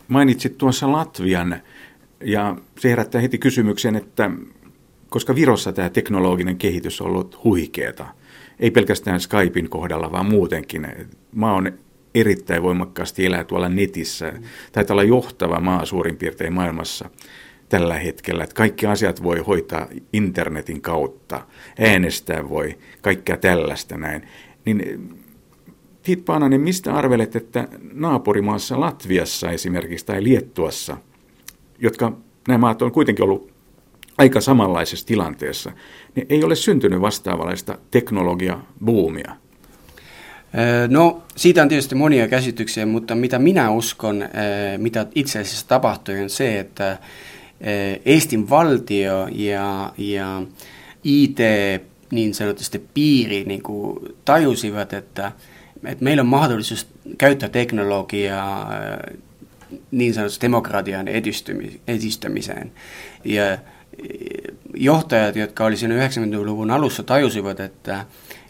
Mainitsit 0.08 0.58
tuossa 0.58 0.92
Latvian 0.92 1.56
ja 2.20 2.56
se 2.78 2.90
herättää 2.90 3.20
heti 3.20 3.38
kysymyksen, 3.38 3.96
että 3.96 4.30
koska 5.10 5.34
Virossa 5.34 5.72
tämä 5.72 5.90
teknologinen 5.90 6.56
kehitys 6.56 7.00
on 7.00 7.06
ollut 7.06 7.44
huikeeta, 7.44 8.06
ei 8.60 8.70
pelkästään 8.70 9.20
Skypein 9.20 9.70
kohdalla, 9.70 10.12
vaan 10.12 10.26
muutenkin. 10.26 10.88
Maa 11.32 11.54
on 11.54 11.72
erittäin 12.14 12.62
voimakkaasti 12.62 13.26
elää 13.26 13.44
tuolla 13.44 13.68
netissä. 13.68 14.32
Taitaa 14.72 14.94
olla 14.94 15.02
johtava 15.02 15.60
maa 15.60 15.84
suurin 15.84 16.16
piirtein 16.16 16.52
maailmassa 16.52 17.10
tällä 17.68 17.98
hetkellä, 17.98 18.44
että 18.44 18.54
kaikki 18.54 18.86
asiat 18.86 19.22
voi 19.22 19.38
hoitaa 19.38 19.86
internetin 20.12 20.80
kautta, 20.80 21.46
äänestää 21.78 22.48
voi, 22.48 22.78
kaikkea 23.02 23.36
tällaista 23.36 23.96
näin. 23.96 24.22
Niin 24.64 25.10
Tiit 26.02 26.24
Paananen, 26.24 26.60
mistä 26.60 26.94
arvelet, 26.94 27.36
että 27.36 27.68
naapurimaassa 27.92 28.80
Latviassa 28.80 29.50
esimerkiksi 29.50 30.06
tai 30.06 30.24
Liettuassa, 30.24 30.96
jotka 31.78 32.12
nämä 32.48 32.58
maat 32.58 32.82
on 32.82 32.92
kuitenkin 32.92 33.24
ollut 33.24 33.55
aika 34.18 34.40
samanlaisessa 34.40 35.06
tilanteessa, 35.06 35.72
niin 36.14 36.26
ei 36.30 36.44
ole 36.44 36.54
syntynyt 36.54 37.00
vastaavanlaista 37.00 37.78
teknologia-buumia? 37.90 39.36
No, 40.88 41.22
siitä 41.36 41.62
on 41.62 41.68
tietysti 41.68 41.94
monia 41.94 42.28
käsityksiä, 42.28 42.86
mutta 42.86 43.14
mitä 43.14 43.38
minä 43.38 43.70
uskon, 43.70 44.24
mitä 44.76 45.06
itse 45.14 45.38
asiassa 45.38 45.68
tapahtui, 45.68 46.22
on 46.22 46.30
se, 46.30 46.58
että 46.60 46.98
Eestin 48.04 48.50
valtio 48.50 49.28
ja, 49.32 49.92
ja 49.98 50.42
IT 51.04 51.38
niin 52.10 52.34
sanotusti 52.34 52.86
piiri 52.94 53.44
niin 53.44 53.62
kuin 53.62 53.98
tajusivat, 54.24 54.92
että, 54.92 55.32
että 55.84 56.04
meillä 56.04 56.20
on 56.20 56.26
mahdollisuus 56.26 56.86
käyttää 57.18 57.48
teknologiaa 57.48 58.72
niin 59.90 60.14
sanotusti 60.14 60.46
demokratian 60.46 61.08
edistämiseen. 61.86 62.72
Ja 63.24 63.58
johtajat, 64.74 65.36
jotka 65.36 65.64
oli 65.64 65.76
siinä 65.76 66.06
90-luvun 66.06 66.70
alussa, 66.70 67.02
tajusivat, 67.02 67.60
että 67.60 68.04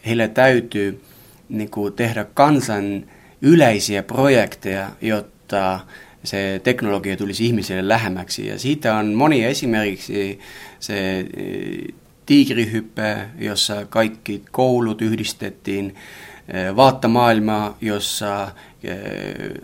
heille 0.05 0.27
täytyy 0.27 1.01
niin 1.49 1.69
kuin 1.69 1.93
tehdä 1.93 2.25
kansan 2.33 3.03
yleisiä 3.41 4.03
projekteja, 4.03 4.89
jotta 5.01 5.79
se 6.23 6.61
teknologia 6.63 7.17
tulisi 7.17 7.45
ihmisille 7.45 7.87
lähemmäksi. 7.87 8.47
Ja 8.47 8.59
siitä 8.59 8.95
on 8.95 9.13
monia 9.13 9.47
esimerkiksi 9.47 10.39
se 10.79 11.19
e, 11.19 11.25
tiikrihyppe, 12.25 13.17
jossa 13.39 13.85
kaikki 13.85 14.43
koulut 14.51 15.01
yhdistettiin, 15.01 15.95
e, 16.47 16.75
vaattamaailma, 16.75 17.77
jossa 17.81 18.51
e, 18.83 18.95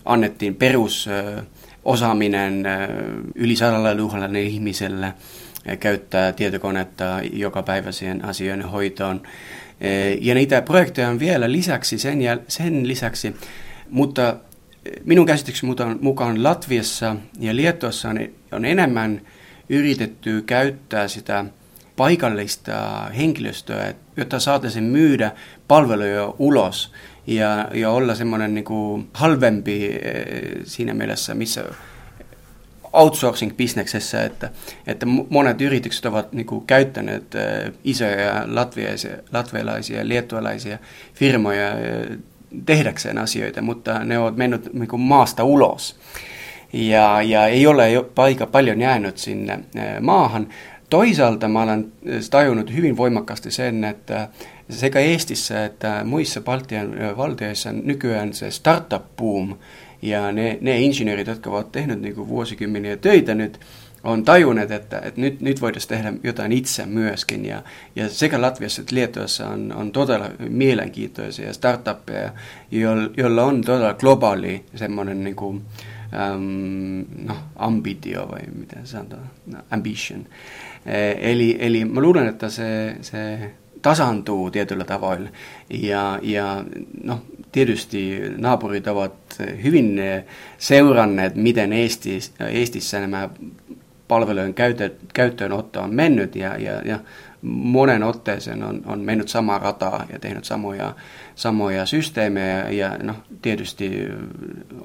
annettiin 0.06 0.56
perusosaaminen 0.56 2.64
yli 3.36 3.56
sadalla 3.56 3.96
tuhannelle 3.96 4.42
ihmiselle 4.42 5.14
käyttää 5.80 6.32
tietokonetta 6.32 7.20
joka 7.34 7.64
päiväiseen 7.64 8.26
asioiden 8.26 8.66
hoitoon. 8.66 9.22
Ja 10.22 10.36
niitä 10.36 10.62
projekteja 10.62 11.10
on 11.10 11.20
vielä 11.20 11.52
lisäksi 11.52 11.98
sen, 11.98 12.20
jäl- 12.20 12.44
sen 12.48 12.88
lisäksi, 12.88 13.36
mutta 13.90 14.38
minun 15.04 15.26
käsitykseni 15.26 15.76
mukaan 16.02 16.44
Latviassa 16.44 17.16
ja 17.40 17.56
Liettuassa 17.56 18.10
on, 18.10 18.20
on 18.52 18.66
enemmän 18.66 19.22
yritetty 19.70 20.42
käyttää 20.42 21.08
sitä 21.08 21.46
paikallista 21.96 23.02
henkilöstöä, 23.18 23.94
jotta 24.18 24.40
saataisiin 24.40 24.84
myydä 24.84 25.32
palveluja 25.68 26.34
ulos 26.40 26.92
ja, 27.28 27.68
ja 27.74 27.90
olla 27.90 28.16
semmoinen 28.16 28.54
niin 28.54 29.10
halvempi 29.14 30.00
siinä 30.64 30.94
mielessä, 30.94 31.34
missä 31.34 31.66
outsourcing-bisneksessä, 32.94 34.24
että, 34.24 34.50
että 34.88 35.06
monet 35.30 35.62
yritykset 35.62 36.06
ovat 36.06 36.34
niin 36.34 36.46
kuin, 36.46 36.66
käyttäneet 36.66 37.36
isoja 37.84 38.46
latvialaisia 39.32 39.98
ja 39.98 40.08
liettualaisia 40.08 40.78
firmoja 41.14 41.68
tehdäkseen 42.66 43.18
asioita, 43.18 43.62
mutta 43.62 44.00
ne 44.00 44.20
ovat 44.20 44.38
mennyt 44.38 44.74
niin 44.74 44.88
kuin 44.88 45.02
maasta 45.02 45.44
ulos. 45.44 45.96
Ja, 46.74 47.22
ja 47.22 47.48
ei 47.48 47.68
ole 47.68 47.92
jo 47.92 48.12
paikka 48.16 48.48
paljon 48.48 48.82
jäänyt 48.82 49.18
sinne 49.18 49.60
maahan. 50.00 50.48
Toisaalta 50.90 51.48
mä 51.48 51.62
olen 51.62 51.92
tajunnut 52.32 52.74
hyvin 52.74 52.98
voimakkaasti 52.98 53.52
sen, 53.52 53.84
että 53.84 54.28
sekä 54.70 55.00
Eestissä 55.00 55.66
että 55.66 56.02
muissa 56.04 56.42
Baltian 56.42 57.18
valtioissa 57.18 57.72
nykyään 57.72 58.34
se 58.34 58.52
startup-boom 58.52 59.56
ja 60.04 60.32
ne, 60.32 60.58
ne 60.62 60.80
insinöörit, 60.80 61.28
jotka 61.28 61.50
ovat 61.50 61.72
tehneet 61.72 62.02
niin 62.02 62.16
kuin 62.16 62.28
vuosikymmeniä 62.28 62.98
töitä 62.98 63.36
nyt, 63.36 63.60
on 64.04 64.24
tajunneet, 64.24 64.72
että, 64.72 65.00
että 65.00 65.22
nyt, 65.22 65.42
nyt 65.42 65.62
voitaisiin 65.62 65.90
tehdä 65.90 66.14
jotain 66.24 66.52
itse 66.52 66.86
myöskin. 66.86 67.46
Ja, 67.46 67.64
ja 67.96 68.10
sekä 68.10 68.42
Latviassa 68.42 68.82
että 68.82 68.96
Liettuassa 68.96 69.48
on, 69.48 69.74
on 69.76 69.92
todella 69.92 70.30
mielenkiintoisia 70.40 71.54
startuppeja, 71.54 72.32
joilla 73.18 73.44
on 73.44 73.62
todella 73.62 73.94
globaali 73.94 74.66
semmoinen 74.76 75.24
niin 75.24 75.36
kuin, 75.36 75.62
äm, 76.14 77.06
no, 77.28 77.36
ambitio 77.56 78.28
vai 78.32 78.42
miten 78.56 78.88
sanotaan, 78.88 79.30
no, 79.46 79.60
ambition. 79.72 80.26
Eli, 81.20 81.58
eli 81.60 81.86
mä 81.86 82.02
luulen, 82.02 82.28
että 82.28 82.50
se, 82.50 82.96
se 83.02 83.52
tasantuu 83.84 84.52
tietyllä 84.52 84.84
tavoilla. 84.84 85.30
Ja, 85.70 86.20
ja 86.22 86.66
no, 87.04 87.22
tietysti 87.52 88.22
naapurit 88.38 88.88
ovat 88.88 89.14
hyvin 89.64 90.02
seuranneet, 90.58 91.36
miten 91.36 91.74
Eestissä, 91.74 92.48
Eestissä 92.48 93.00
nämä 93.00 93.30
palvelujen 94.08 94.54
käyttö, 94.54 94.90
käyttöönotto 95.14 95.82
on 95.82 95.94
mennyt 95.94 96.36
ja, 96.36 96.58
ja, 96.58 96.82
ja 96.86 97.00
monen 97.44 98.04
otteeseen 98.04 98.64
on, 98.64 98.82
on 98.86 99.00
mennyt 99.00 99.28
samaa 99.30 99.60
rataa 99.60 100.06
ja 100.14 100.20
tehnyt 100.20 100.46
samoja, 100.46 100.96
samoja 101.36 101.86
systeemejä 101.86 102.70
ja 102.70 102.98
no, 103.04 103.16
tietysti 103.42 104.08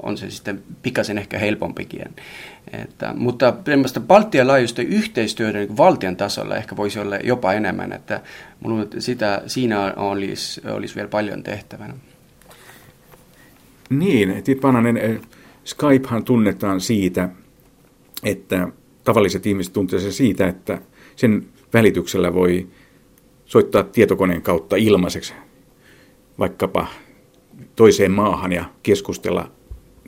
on 0.03 0.17
se 0.17 0.31
sitten 0.31 0.63
pikaisen 0.83 1.19
ehkä 1.19 1.39
helpompikin. 1.39 2.05
Että, 2.73 3.15
mutta 3.17 3.53
tämmöistä 3.53 4.01
Baltian 4.01 4.47
laajuista 4.47 4.83
yhteistyötä 4.83 5.59
niin 5.59 5.77
valtion 5.77 6.17
tasolla 6.17 6.57
ehkä 6.57 6.77
voisi 6.77 6.99
olla 6.99 7.17
jopa 7.17 7.53
enemmän, 7.53 7.93
että 7.93 8.21
että 8.83 9.01
sitä, 9.01 9.43
siinä 9.47 9.93
olisi, 9.97 10.61
olisi 10.71 10.95
vielä 10.95 11.09
paljon 11.09 11.43
tehtävänä. 11.43 11.95
Niin, 13.91 14.43
Tipananen, 14.43 15.21
Skypehan 15.65 16.25
tunnetaan 16.25 16.81
siitä, 16.81 17.29
että 18.25 18.69
tavalliset 19.05 19.47
ihmiset 19.47 19.73
tuntevat 19.73 20.03
sen 20.03 20.13
siitä, 20.13 20.49
että 20.49 20.79
sen 21.17 21.47
välityksellä 21.73 22.35
voi 22.35 22.67
soittaa 23.45 23.83
tietokoneen 23.83 24.43
kautta 24.43 24.77
ilmaiseksi 24.77 25.35
vaikkapa 26.39 26.87
toiseen 27.77 28.13
maahan 28.13 28.53
ja 28.53 28.65
keskustella 28.83 29.51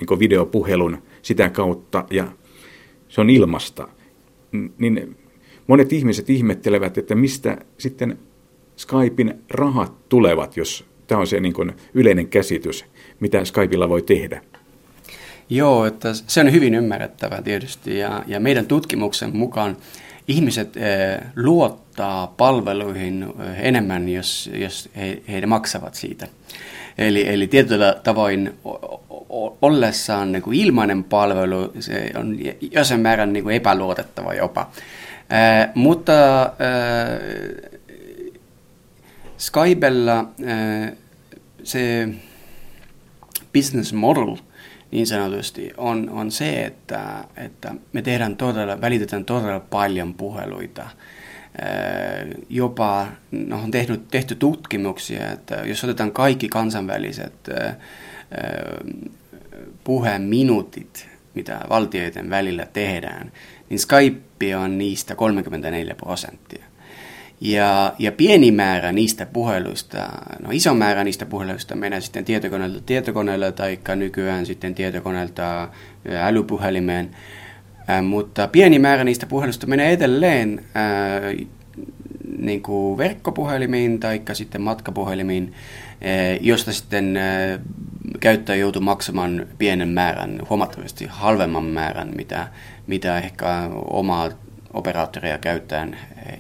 niin 0.01 0.19
videopuhelun 0.19 1.03
sitä 1.23 1.49
kautta 1.49 2.05
ja 2.11 2.29
se 3.09 3.21
on 3.21 3.31
ilmasta, 3.31 3.89
niin 4.79 5.17
monet 5.67 5.93
ihmiset 5.93 6.31
ihmettelevät, 6.31 6.99
että 6.99 7.15
mistä 7.15 7.59
sitten 7.79 8.19
Skypein 8.77 9.35
rahat 9.51 10.09
tulevat, 10.09 10.57
jos 10.57 10.85
tämä 11.07 11.21
on 11.21 11.27
se 11.27 11.41
niin 11.41 11.73
yleinen 11.95 12.29
käsitys, 12.29 12.85
mitä 13.21 13.45
Skypeilla 13.45 13.89
voi 13.89 14.03
tehdä. 14.03 14.43
Joo, 15.51 15.87
että 15.87 16.09
se 16.15 16.41
on 16.41 16.53
hyvin 16.53 16.75
ymmärrettävä 16.75 17.43
tietysti 17.43 17.99
ja, 17.99 18.25
ja 18.27 18.41
meidän 18.41 18.67
tutkimuksen 18.67 19.37
mukaan 19.37 19.77
ihmiset 20.29 20.77
eh, 20.77 21.19
luottaa 21.37 22.27
palveluihin 22.27 23.23
eh, 23.23 23.67
enemmän, 23.67 24.09
jos, 24.09 24.51
jos 24.55 24.89
he, 24.97 25.23
he 25.29 25.47
maksavat 25.47 25.95
siitä. 25.95 26.27
Eli, 26.99 27.29
eli 27.29 27.47
tietyllä 27.47 28.01
tavoin 28.03 28.59
ollessaan 29.63 30.33
niin 30.33 30.43
kuin 30.43 30.61
ilmainen 30.61 31.05
palvelu, 31.05 31.73
se 31.81 32.11
on 32.17 32.39
jossain 32.61 33.01
määrän 33.01 33.33
niin 33.33 33.43
kuin 33.43 33.57
epäluotettava 33.57 34.35
jopa. 34.35 34.71
Ää, 35.31 35.73
mutta 35.75 36.13
ää, 36.41 36.51
Skybella 39.39 40.17
ää, 40.47 40.93
se 41.63 42.09
business 43.53 43.93
model 43.93 44.37
niin 44.91 45.07
sanotusti 45.07 45.71
on, 45.77 46.11
on 46.11 46.31
se, 46.31 46.65
että, 46.65 47.25
että 47.37 47.75
me 47.93 48.03
tehdään 48.03 48.37
todella, 48.37 48.81
välitetään 48.81 49.25
todella 49.25 49.61
paljon 49.61 50.15
puheluita 50.15 50.87
jopa 52.49 53.09
no, 53.31 53.63
on 53.63 53.71
tehty, 53.71 54.01
tehty 54.11 54.35
tutkimuksia, 54.35 55.33
että 55.33 55.55
jos 55.55 55.85
otetaan 55.85 56.13
kaikki 56.13 56.49
kansainväliset 56.49 57.49
puheen 59.85 60.23
minuutit, 60.23 61.09
mitä 61.35 61.61
valtioiden 61.69 62.31
välillä 62.31 62.67
tehdään, 62.73 63.33
niin 63.69 63.79
Skype 63.79 64.57
on 64.57 64.79
niistä 64.79 65.15
34 65.15 65.95
prosenttia. 65.95 66.65
Ja, 67.41 67.93
ja 67.99 68.13
pieni 68.13 68.51
määrä 68.51 68.93
niistä 68.93 69.27
puheluista, 69.27 70.09
no 70.43 70.49
iso 70.53 70.75
määrä 70.75 71.05
niistä 71.05 71.27
puheluista 71.27 71.77
menee 71.77 72.01
sitten 72.01 72.25
tietokoneelta 72.25 72.81
tietokoneelle 72.87 73.53
tai 73.53 73.79
nykyään 73.97 74.47
sitten 74.47 74.75
tietokoneelta 74.75 75.69
älypuhelimeen. 76.23 77.11
Ää, 77.89 78.03
mutta 78.03 78.49
pieni 78.49 78.79
määrä 78.79 79.05
niistä 79.05 79.27
puheluista 79.27 79.67
menee 79.67 79.93
edelleen 79.93 80.65
ää, 80.75 81.21
niin 82.39 82.63
kuin 82.63 82.99
verkkopuhelimiin 82.99 84.01
tai 84.01 84.23
sitten 84.33 84.61
matkapuhelimiin, 84.61 85.53
ää, 86.01 86.13
josta 86.41 86.73
sitten 86.73 87.17
ää, 87.17 87.59
käyttäjä 88.21 88.57
joutuu 88.57 88.83
maksamaan 88.83 89.47
pienen 89.59 89.89
määrän, 89.89 90.43
huomattavasti 90.51 91.07
halvemman 91.09 91.65
määrän, 91.65 92.13
mitä, 92.17 92.49
mitä 92.87 93.19
ehkä 93.19 93.71
omaa 93.91 94.31
operaattoria 94.75 95.39
käyttäen 95.39 95.97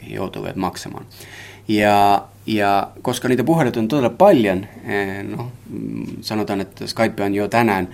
joutuvat 0.07 0.57
maksamaan. 0.57 1.07
Ja, 1.69 2.25
ja 2.47 2.91
koska 3.03 3.29
niitä 3.29 3.45
puheluita 3.45 3.81
on 3.81 3.89
todella 3.89 4.11
paljon, 4.11 4.67
no, 5.37 5.51
mm, 5.71 6.07
sanotaan, 6.21 6.61
että 6.61 6.87
Skype 6.87 7.23
on 7.23 7.35
jo 7.35 7.49
tänään 7.49 7.89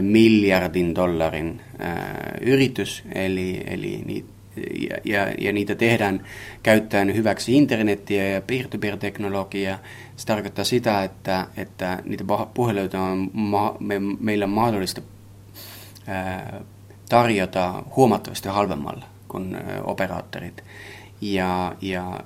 miljardin 0.00 0.94
dollarin 0.94 1.60
yritys, 2.40 3.02
eli, 3.14 3.62
eli 3.66 4.02
niitä 4.06 4.32
ja, 4.90 4.96
ja, 5.04 5.34
ja 5.38 5.52
niitä 5.52 5.74
tehdään 5.74 6.26
käyttäen 6.62 7.14
hyväksi 7.14 7.56
internettiä 7.56 8.28
ja 8.28 8.40
peer-to-peer-teknologiaa. 8.40 9.78
Se 10.16 10.26
tarkoittaa 10.26 10.64
sitä, 10.64 11.04
että, 11.04 11.46
että 11.56 12.02
niitä 12.04 12.24
puheluita 12.54 13.00
on 13.00 13.30
ma- 13.32 13.76
me, 13.80 14.00
meillä 14.20 14.44
on 14.44 14.50
mahdollista 14.50 15.00
ää, 16.06 16.60
tarjota 17.08 17.82
huomattavasti 17.96 18.48
halvemmalla 18.48 19.11
kuin 19.32 19.56
operaattorit. 19.84 20.64
Ja, 21.20 21.76
ja 21.80 22.20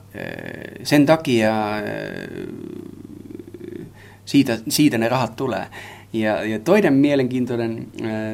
sen 0.83 1.07
takia 1.07 1.53
siitä, 4.25 4.59
siitä 4.69 4.99
ne 4.99 5.09
rahat 5.09 5.37
tulee. 5.37 5.66
Ja, 6.12 6.45
ja 6.45 6.59
toinen 6.59 6.92
mielenkiintoinen 6.92 7.87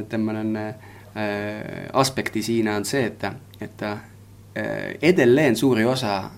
tämmöinen 0.08 0.58
aspekti 1.92 2.42
siinä 2.42 2.76
on 2.76 2.84
se, 2.84 3.06
että, 3.06 3.32
että 3.60 3.98
edelleen 5.02 5.56
suuri 5.56 5.84
osa 5.84 6.30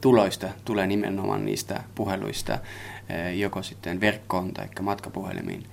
tuloista 0.00 0.48
tulee 0.64 0.86
nimenomaan 0.86 1.44
niistä 1.44 1.82
puheluista, 1.94 2.58
joko 3.34 3.62
sitten 3.62 4.00
verkkoon 4.00 4.54
tai 4.54 4.66
matkapuhelimiin. 4.80 5.66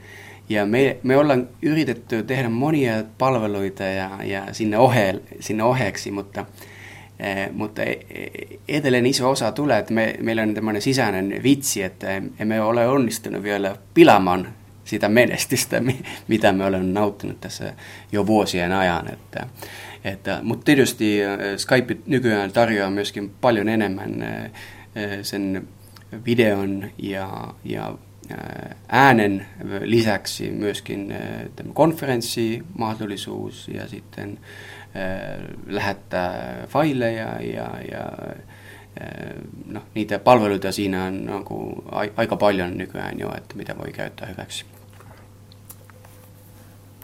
Ja 0.49 0.65
me, 0.65 0.97
me 1.03 1.17
ollaan 1.17 1.47
yritetty 1.62 2.23
tehdä 2.23 2.49
monia 2.49 3.03
palveluita 3.17 3.84
ja, 3.84 4.10
ja 4.23 4.53
sinne, 4.53 4.77
ohe, 4.77 5.15
sinne 5.39 5.63
oheeksi, 5.63 6.12
mutta, 6.12 6.45
mutta 7.51 7.84
e, 7.84 7.91
e, 7.91 8.29
edelleen 8.67 9.06
iso 9.06 9.29
osa 9.29 9.51
tulee, 9.51 9.79
että 9.79 9.93
me, 9.93 10.15
meillä 10.21 10.41
on 10.41 10.53
tämmöinen 10.53 10.82
sisäinen 10.82 11.43
vitsi, 11.43 11.84
että 11.84 12.21
emme 12.39 12.62
ole 12.62 12.88
onnistunut 12.88 13.43
vielä 13.43 13.75
pilaamaan 13.93 14.53
sitä 14.86 15.10
menestystä, 15.10 15.82
mitä 16.27 16.51
me 16.51 16.65
olemme 16.65 16.91
nauttinut 16.91 17.41
tässä 17.41 17.73
jo 18.12 18.27
vuosien 18.27 18.71
ajan. 18.71 19.13
Että, 19.13 19.47
että, 20.03 20.39
mutta 20.43 20.63
tietysti 20.63 21.25
äh, 21.25 21.39
Skype 21.58 21.97
nykyään 22.06 22.51
tarjoaa 22.51 22.89
myöskin 22.89 23.32
paljon 23.41 23.69
enemmän 23.69 24.21
äh, 24.21 24.43
äh, 24.43 24.51
sen 25.21 25.67
videon 26.25 26.91
ja, 26.97 27.53
ja 27.63 27.97
äänen 28.89 29.45
lisäksi 29.81 30.51
myöskin 30.51 31.15
konferenssimahdollisuus 31.73 33.67
ja 33.73 33.88
sitten 33.88 34.39
lähettää 35.67 36.57
faileja 36.67 37.41
ja, 37.41 37.69
ja 37.91 38.12
no, 39.65 39.81
niitä 39.95 40.19
palveluita 40.19 40.71
siinä 40.71 41.03
on, 41.03 41.29
on 41.29 41.83
aika 42.15 42.36
paljon 42.36 42.77
nykyään 42.77 43.19
jo, 43.19 43.31
että 43.38 43.55
mitä 43.55 43.75
voi 43.77 43.91
käyttää 43.91 44.27
hyväksi. 44.27 44.65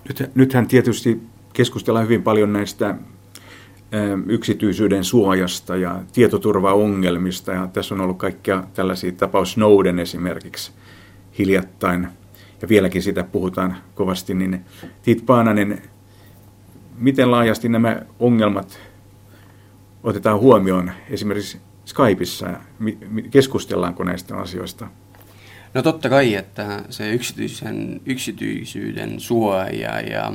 Nyt, 0.08 0.32
nythän 0.36 0.68
tietysti 0.68 1.22
keskustellaan 1.54 2.06
hyvin 2.06 2.24
paljon 2.24 2.54
näistä 2.54 2.96
yksityisyyden 4.28 5.04
suojasta 5.04 5.76
ja 5.76 6.04
tietoturvaongelmista. 6.14 7.52
Ja 7.52 7.68
tässä 7.74 7.96
on 7.96 8.02
ollut 8.02 8.18
kaikkia 8.18 8.64
tällaisia 8.74 9.12
tapaus 9.12 9.52
Snowden 9.52 10.00
esimerkiksi 10.00 10.72
hiljattain. 11.40 12.08
Ja 12.62 12.70
vieläkin 12.70 13.04
sitä 13.04 13.24
puhutaan 13.24 13.78
kovasti. 13.96 14.34
Niin 14.34 14.66
Tiit 15.04 15.26
Paananen, 15.26 15.82
miten 16.98 17.32
laajasti 17.32 17.70
nämä 17.70 18.02
ongelmat 18.20 18.80
otetaan 20.04 20.40
huomioon 20.40 20.92
esimerkiksi 21.10 21.58
Skypeissa? 21.86 22.54
Keskustellaanko 23.32 24.04
näistä 24.04 24.38
asioista? 24.38 24.88
No 25.74 25.82
totta 25.82 26.10
kai, 26.10 26.36
että 26.36 26.84
se 26.90 27.14
yksityisen, 27.14 28.02
yksityisyyden 28.06 29.20
suoja 29.20 30.00
ja, 30.00 30.34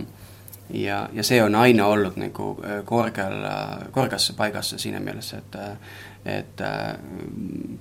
ja, 0.70 1.08
ja 1.12 1.22
se 1.22 1.42
on 1.42 1.54
aina 1.54 1.86
ollut 1.86 2.16
niin 2.16 2.32
kuin 2.32 2.58
korkealla, 2.84 3.78
korkeassa 3.90 4.34
paikassa 4.36 4.78
siinä 4.78 5.00
mielessä, 5.00 5.38
että, 5.38 5.76
että 6.24 6.98
mm, 7.36 7.78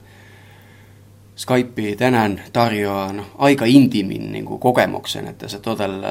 Skype 1.35 1.95
tänään 1.97 2.43
tarjoaa 2.53 3.13
no, 3.13 3.25
aika 3.37 3.65
intimin 3.65 4.31
niin 4.31 4.45
kuin 4.45 4.59
kokemuksen, 4.59 5.27
että 5.27 5.47
se 5.47 5.59
todella, 5.59 6.07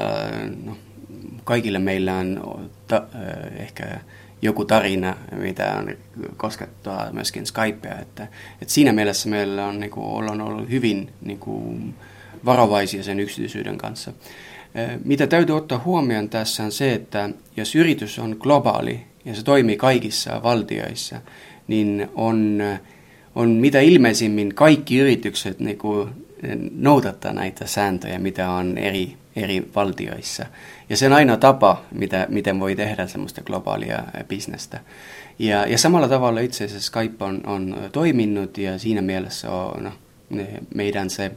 no, 0.65 0.77
kaikille 1.43 1.79
meillä 1.79 2.15
on 2.17 2.69
ta, 2.87 3.03
ehkä 3.57 3.99
joku 4.41 4.65
tarina, 4.65 5.15
mitä 5.31 5.73
on 5.77 5.89
koskettaa 6.37 7.11
myöskin 7.11 7.45
Skypea. 7.45 7.99
Että, 8.01 8.27
että 8.61 8.73
siinä 8.73 8.91
mielessä 8.91 9.29
meillä 9.29 9.65
on, 9.65 9.79
niin 9.79 9.91
kuin, 9.91 10.05
ollaan 10.05 10.41
ollut 10.41 10.69
hyvin 10.69 11.09
niin 11.21 11.39
kuin, 11.39 11.95
varovaisia 12.45 13.03
sen 13.03 13.19
yksityisyyden 13.19 13.77
kanssa. 13.77 14.13
Mitä 15.05 15.27
täytyy 15.27 15.57
ottaa 15.57 15.81
huomioon 15.85 16.29
tässä 16.29 16.63
on 16.63 16.71
se, 16.71 16.93
että 16.93 17.29
jos 17.57 17.75
yritys 17.75 18.19
on 18.19 18.35
globaali 18.39 18.99
ja 19.25 19.35
se 19.35 19.43
toimii 19.43 19.77
kaikissa 19.77 20.43
valtioissa, 20.43 21.21
niin 21.67 22.09
on, 22.15 22.61
on 23.35 23.49
mitä 23.49 23.79
ilmeisimmin 23.79 24.55
kaikki 24.55 24.97
yritykset 24.97 25.59
niin 25.59 25.77
kuin, 25.77 26.09
noudattaa 26.75 27.33
näitä 27.33 27.67
sääntöjä, 27.67 28.19
mitä 28.19 28.49
on 28.49 28.77
eri, 28.77 29.13
eri 29.35 29.71
valtioissa. 29.75 30.45
Ja 30.89 30.97
se 30.97 31.05
on 31.05 31.13
aina 31.13 31.37
tapa, 31.37 31.81
mitä, 31.91 32.27
miten 32.29 32.59
voi 32.59 32.75
tehdä 32.75 33.07
semmoista 33.07 33.41
globaalia 33.41 34.03
bisnestä. 34.27 34.79
Ja, 35.39 35.67
ja 35.67 35.77
samalla 35.77 36.07
tavalla 36.07 36.39
itse 36.39 36.63
asiassa 36.65 36.87
Skype 36.87 37.25
on, 37.25 37.41
on 37.45 37.77
toiminut 37.91 38.57
ja 38.57 38.77
siinä 38.77 39.01
mielessä 39.01 39.51
on 39.51 39.83
no, 39.83 39.91
meidän 40.75 41.09
se, 41.09 41.31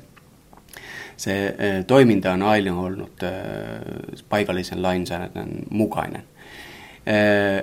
se 1.16 1.56
toiminta 1.87 2.32
on 2.32 2.42
aina 2.42 2.80
ollut 2.80 3.20
paikallisen 4.28 4.82
lainsäädännön 4.82 5.48
mukainen. 5.70 6.22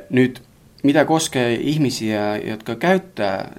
Nyt 0.09 0.41
mitä 0.83 1.05
koskee 1.05 1.53
ihmisiä, 1.53 2.37
jotka 2.37 2.75
käyttää 2.75 3.51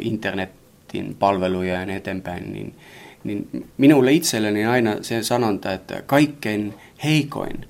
internetin 0.00 1.16
palveluja 1.18 1.74
ja 1.74 1.86
niin 1.86 1.96
eteenpäin, 1.96 2.52
niin, 2.52 2.74
niin 3.24 3.68
minulle 3.76 4.12
itselleni 4.12 4.66
aina 4.66 4.96
se 5.02 5.22
sanonta, 5.22 5.72
että 5.72 6.02
kaikkein 6.06 6.74
heikoin 7.04 7.66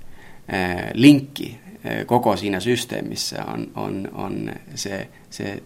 linkki 0.95 1.59
koko 2.07 2.37
siinä 2.37 2.61
systeemissä 2.61 3.45
on, 3.45 3.71
on, 3.75 4.09
on 4.13 4.51
se, 4.75 5.09
se 5.31 5.63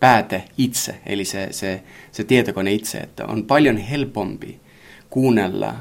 pääte 0.00 0.44
itse, 0.58 0.94
eli 1.06 1.24
se, 1.24 1.48
se, 1.50 1.82
se 2.12 2.24
tietokone 2.24 2.72
itse, 2.72 2.98
että 2.98 3.26
on 3.26 3.44
paljon 3.44 3.76
helpompi 3.76 4.60
kuunnella 5.10 5.74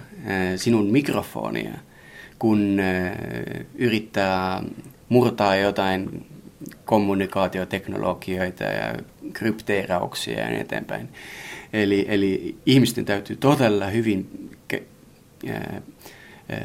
sinun 0.56 0.92
mikrofonia, 0.92 1.74
kun 2.40 2.80
yrittää 3.76 4.64
murtaa 5.10 5.56
jotain 5.56 6.26
kommunikaatioteknologioita 6.86 8.64
ja 8.64 8.96
krypteerauksia 9.34 10.40
ja 10.40 10.48
niin 10.48 10.62
eteenpäin. 10.62 11.10
Eli, 11.74 12.06
eli 12.08 12.58
ihmisten 12.66 13.06
täytyy 13.06 13.36
todella 13.36 13.86
hyvin 13.86 14.50
ää, 15.50 15.82
ää, 16.50 16.62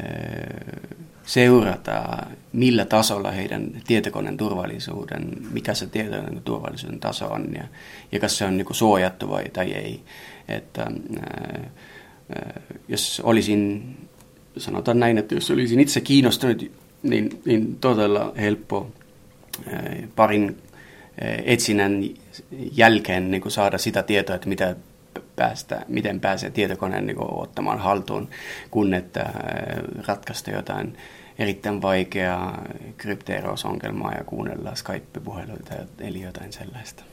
seurata, 1.23 2.27
millä 2.53 2.85
tasolla 2.85 3.31
heidän 3.31 3.71
tietokoneen 3.87 4.37
turvallisuuden, 4.37 5.31
mikä 5.51 5.73
se 5.73 5.87
tietokoneen 5.87 6.41
turvallisuuden 6.41 6.99
taso 6.99 7.27
on 7.27 7.53
ja, 7.53 7.63
ja 8.11 8.29
se 8.29 8.45
on 8.45 8.57
niin 8.57 8.67
suojattu 8.71 9.29
vai 9.29 9.45
tai 9.53 9.71
ei. 9.71 10.01
Että, 10.47 10.87
ää, 11.21 11.69
jos 12.87 13.21
olisin, 13.23 13.95
sanotaan 14.57 14.99
näin, 14.99 15.17
että 15.17 15.35
jos 15.35 15.51
olisin 15.51 15.79
itse 15.79 16.01
kiinnostunut, 16.01 16.71
niin, 17.03 17.41
niin 17.45 17.75
todella 17.75 18.33
helppo 18.37 18.91
parin 20.15 20.57
etsinnän 21.45 22.03
jälkeen 22.71 23.31
niin 23.31 23.51
saada 23.51 23.77
sitä 23.77 24.03
tietoa, 24.03 24.35
että 24.35 24.49
mitä 24.49 24.75
päästä, 25.35 25.85
miten 25.87 26.19
pääsee 26.19 26.49
tietokoneen 26.49 27.05
niin 27.05 27.17
ottamaan 27.19 27.79
haltuun, 27.79 28.29
kun 28.71 28.93
että 28.93 29.33
ratkaista 30.07 30.51
jotain 30.51 30.97
erittäin 31.39 31.81
vaikeaa 31.81 32.61
krypteerausongelmaa 32.97 34.13
ja 34.13 34.23
kuunnella 34.23 34.75
Skype-puheluita, 34.75 35.73
eli 35.99 36.21
jotain 36.21 36.53
sellaista. 36.53 37.03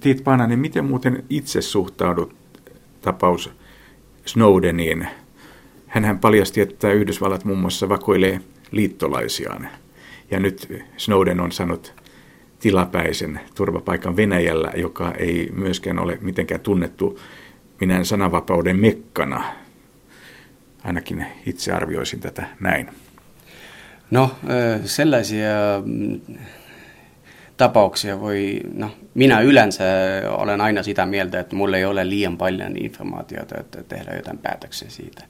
Tiit 0.00 0.24
Pananen, 0.24 0.48
niin 0.48 0.58
miten 0.58 0.84
muuten 0.84 1.24
itse 1.30 1.62
suhtaudut 1.62 2.36
tapaus 3.00 3.50
Snowdeniin? 4.24 5.08
Hänhän 5.86 6.18
paljasti, 6.18 6.60
että 6.60 6.92
Yhdysvallat 6.92 7.44
muun 7.44 7.58
muassa 7.58 7.88
vakoilee 7.88 8.40
liittolaisiaan. 8.70 9.68
Ja 10.30 10.40
nyt 10.40 10.68
Snowden 10.96 11.40
on 11.40 11.52
saanut 11.52 11.94
tilapäisen 12.58 13.40
turvapaikan 13.54 14.16
Venäjällä, 14.16 14.72
joka 14.76 15.12
ei 15.12 15.50
myöskään 15.54 15.98
ole 15.98 16.18
mitenkään 16.20 16.60
tunnettu 16.60 17.20
minä 17.80 18.04
sananvapauden 18.04 18.78
mekkana. 18.78 19.44
Ainakin 20.84 21.26
itse 21.46 21.72
arvioisin 21.72 22.20
tätä 22.20 22.46
näin. 22.60 22.90
No, 24.10 24.30
sellaisia 24.84 25.48
mm, 25.84 26.20
tapauksia 27.58 28.20
voi, 28.20 28.60
no 28.74 28.90
minä 29.14 29.40
yleensä 29.40 29.84
olen 30.28 30.60
aina 30.60 30.82
sitä 30.82 31.06
mieltä, 31.06 31.40
että 31.40 31.56
mulla 31.56 31.76
ei 31.76 31.84
ole 31.84 32.08
liian 32.08 32.38
paljon 32.38 32.76
informaatiota, 32.76 33.60
että 33.60 33.82
tehdä 33.82 34.16
jotain 34.16 34.38
päätöksiä 34.38 34.90
siitä. 34.90 35.24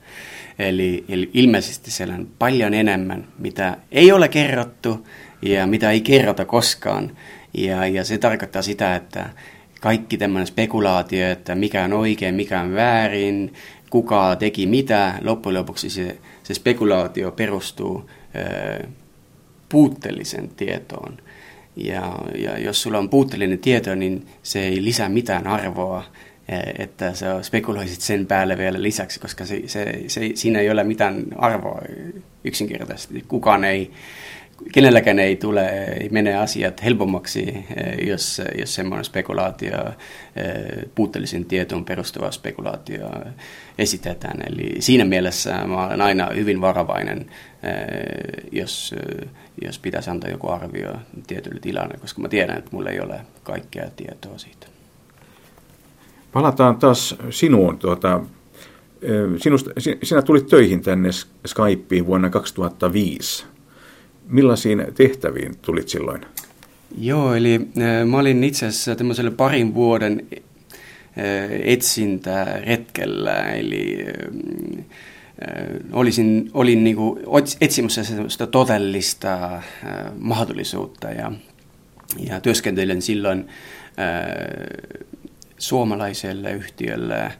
Eli, 0.59 1.05
ilmeisesti 1.33 1.91
siellä 1.91 2.15
on 2.15 2.27
paljon 2.39 2.73
enemmän, 2.73 3.27
mitä 3.39 3.77
ei 3.91 4.11
ole 4.11 4.27
kerrottu 4.27 5.07
ja 5.41 5.67
mitä 5.67 5.91
ei 5.91 6.01
kerrota 6.01 6.45
koskaan. 6.45 7.17
Ja, 7.57 7.87
ja 7.87 8.03
se 8.03 8.17
tarkoittaa 8.17 8.61
sitä, 8.61 8.95
että 8.95 9.29
kaikki 9.81 10.17
tämmöinen 10.17 10.47
spekulaatio, 10.47 11.29
että 11.29 11.55
mikä 11.55 11.83
on 11.83 11.93
oikein, 11.93 12.35
mikä 12.35 12.61
on 12.61 12.73
väärin, 12.73 13.53
kuka 13.89 14.35
teki 14.35 14.67
mitä, 14.67 15.13
loppujen 15.21 15.59
lopuksi 15.59 15.89
se, 15.89 16.17
se 16.43 16.53
spekulaatio 16.53 17.31
perustuu 17.31 18.09
ö, 18.35 18.87
tietoon. 20.57 21.17
Ja, 21.83 22.17
ja 22.35 22.59
jos 22.59 22.81
sulla 22.81 22.97
on 22.97 23.09
puutteellinen 23.09 23.59
tieto, 23.59 23.95
niin 23.95 24.27
se 24.43 24.59
ei 24.59 24.83
lisää 24.83 25.09
mitään 25.09 25.47
arvoa, 25.47 26.03
e, 26.49 26.59
että 26.77 27.13
sä 27.13 27.43
spekuloisit 27.43 28.01
sen 28.01 28.25
päälle 28.25 28.57
vielä 28.57 28.81
lisäksi, 28.81 29.19
koska 29.19 29.45
se, 29.45 29.61
se, 29.65 30.03
se, 30.07 30.31
siinä 30.33 30.59
ei 30.59 30.69
ole 30.69 30.83
mitään 30.83 31.25
arvoa 31.37 31.81
yksinkertaisesti. 32.43 33.23
Kukaan 33.27 33.63
ei, 33.63 33.91
kenelläkään 34.73 35.19
ei 35.19 35.35
tule, 35.35 35.69
ei 35.69 36.09
mene 36.09 36.37
asiat 36.37 36.83
helpommaksi, 36.83 37.65
e, 37.75 38.05
jos, 38.05 38.41
jos 38.57 38.75
semmoinen 38.75 39.05
spekulaatio, 39.05 39.77
e, 40.35 40.43
puutteellisen 40.95 41.45
tietoon 41.45 41.85
perustuva 41.85 42.31
spekulaatio 42.31 43.11
esitetään. 43.77 44.41
Eli 44.47 44.75
siinä 44.81 45.05
mielessä 45.05 45.67
mä 45.67 45.85
olen 45.85 46.01
aina 46.01 46.29
hyvin 46.35 46.61
varovainen, 46.61 47.25
jos 48.51 48.95
jos 49.61 49.79
pitäisi 49.79 50.09
antaa 50.09 50.29
joku 50.29 50.49
arvio 50.49 50.93
tietylle 51.27 51.59
tilanne, 51.59 51.97
koska 51.97 52.21
mä 52.21 52.29
tiedän, 52.29 52.57
että 52.57 52.69
mulla 52.71 52.89
ei 52.89 52.99
ole 52.99 53.21
kaikkea 53.43 53.89
tietoa 53.95 54.37
siitä. 54.37 54.67
Palataan 56.31 56.77
taas 56.77 57.15
sinuun. 57.29 57.77
Tuota, 57.77 58.21
sinusta, 59.37 59.71
sinä 60.03 60.21
tulit 60.21 60.47
töihin 60.47 60.81
tänne 60.81 61.09
Skypeen 61.45 62.05
vuonna 62.05 62.29
2005. 62.29 63.45
Millaisiin 64.29 64.85
tehtäviin 64.95 65.57
tulit 65.61 65.89
silloin? 65.89 66.21
Joo, 66.97 67.33
eli 67.33 67.59
mä 68.05 68.19
olin 68.19 68.43
itse 68.43 68.65
asiassa 68.65 68.95
tämmöiselle 68.95 69.31
parin 69.31 69.73
vuoden 69.73 70.27
etsintä 71.63 72.59
retkellä, 72.65 73.51
eli 73.51 74.05
olisin, 75.91 76.49
olin 76.53 76.83
niin 76.83 76.95
kuin 76.95 77.19
etsimässä 77.61 78.03
sitä 78.27 78.47
todellista 78.47 79.61
mahdollisuutta 80.19 81.07
ja, 81.07 81.31
ja 82.29 82.41
työskentelen 82.41 83.01
silloin 83.01 83.47
suomalaiselle 85.57 86.51
yhtiölle, 86.51 87.31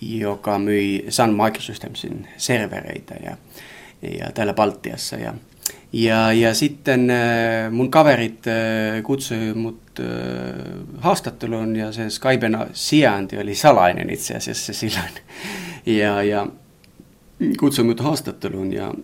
joka 0.00 0.58
myi 0.58 1.06
Sun 1.08 1.42
Microsystemsin 1.44 2.28
servereitä 2.36 3.14
ja, 3.24 3.36
ja 4.02 4.32
täällä 4.32 4.54
Baltiassa. 4.54 5.16
Ja, 5.16 5.34
ja, 5.92 6.32
ja 6.32 6.54
sitten 6.54 7.10
äh, 7.10 7.72
mun 7.72 7.90
kaverit 7.90 8.46
äh, 8.46 9.02
kutsui 9.02 9.54
mut 9.54 9.80
äh, 10.00 10.06
haastatteluun 10.98 11.76
ja 11.76 11.92
se 11.92 12.10
Skypen 12.10 12.58
sijainti 12.72 13.38
oli 13.38 13.54
salainen 13.54 14.10
itse 14.10 14.34
asiassa 14.34 14.72
silloin. 14.72 15.10
Ja, 15.86 16.22
ja 16.22 16.46
kutsui 17.60 17.84
mut 17.84 18.00
haastatteluun 18.00 18.72
ja, 18.72 18.94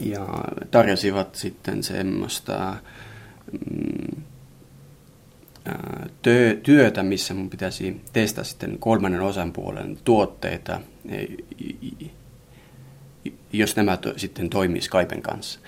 ja 0.00 0.26
tarjosivat 0.70 1.34
sitten 1.34 1.82
semmoista 1.82 2.76
mm, 3.52 4.22
työ, 6.22 6.56
työtä, 6.62 7.02
missä 7.02 7.34
mun 7.34 7.50
pitäisi 7.50 8.00
testata 8.12 8.48
sitten 8.48 8.78
kolmannen 8.78 9.20
osapuolen 9.20 9.98
tuotteita, 10.04 10.80
jos 13.52 13.76
nämä 13.76 13.96
to, 13.96 14.12
sitten 14.16 14.50
toimii 14.50 14.80
Skypen 14.80 15.22
kanssa. 15.22 15.60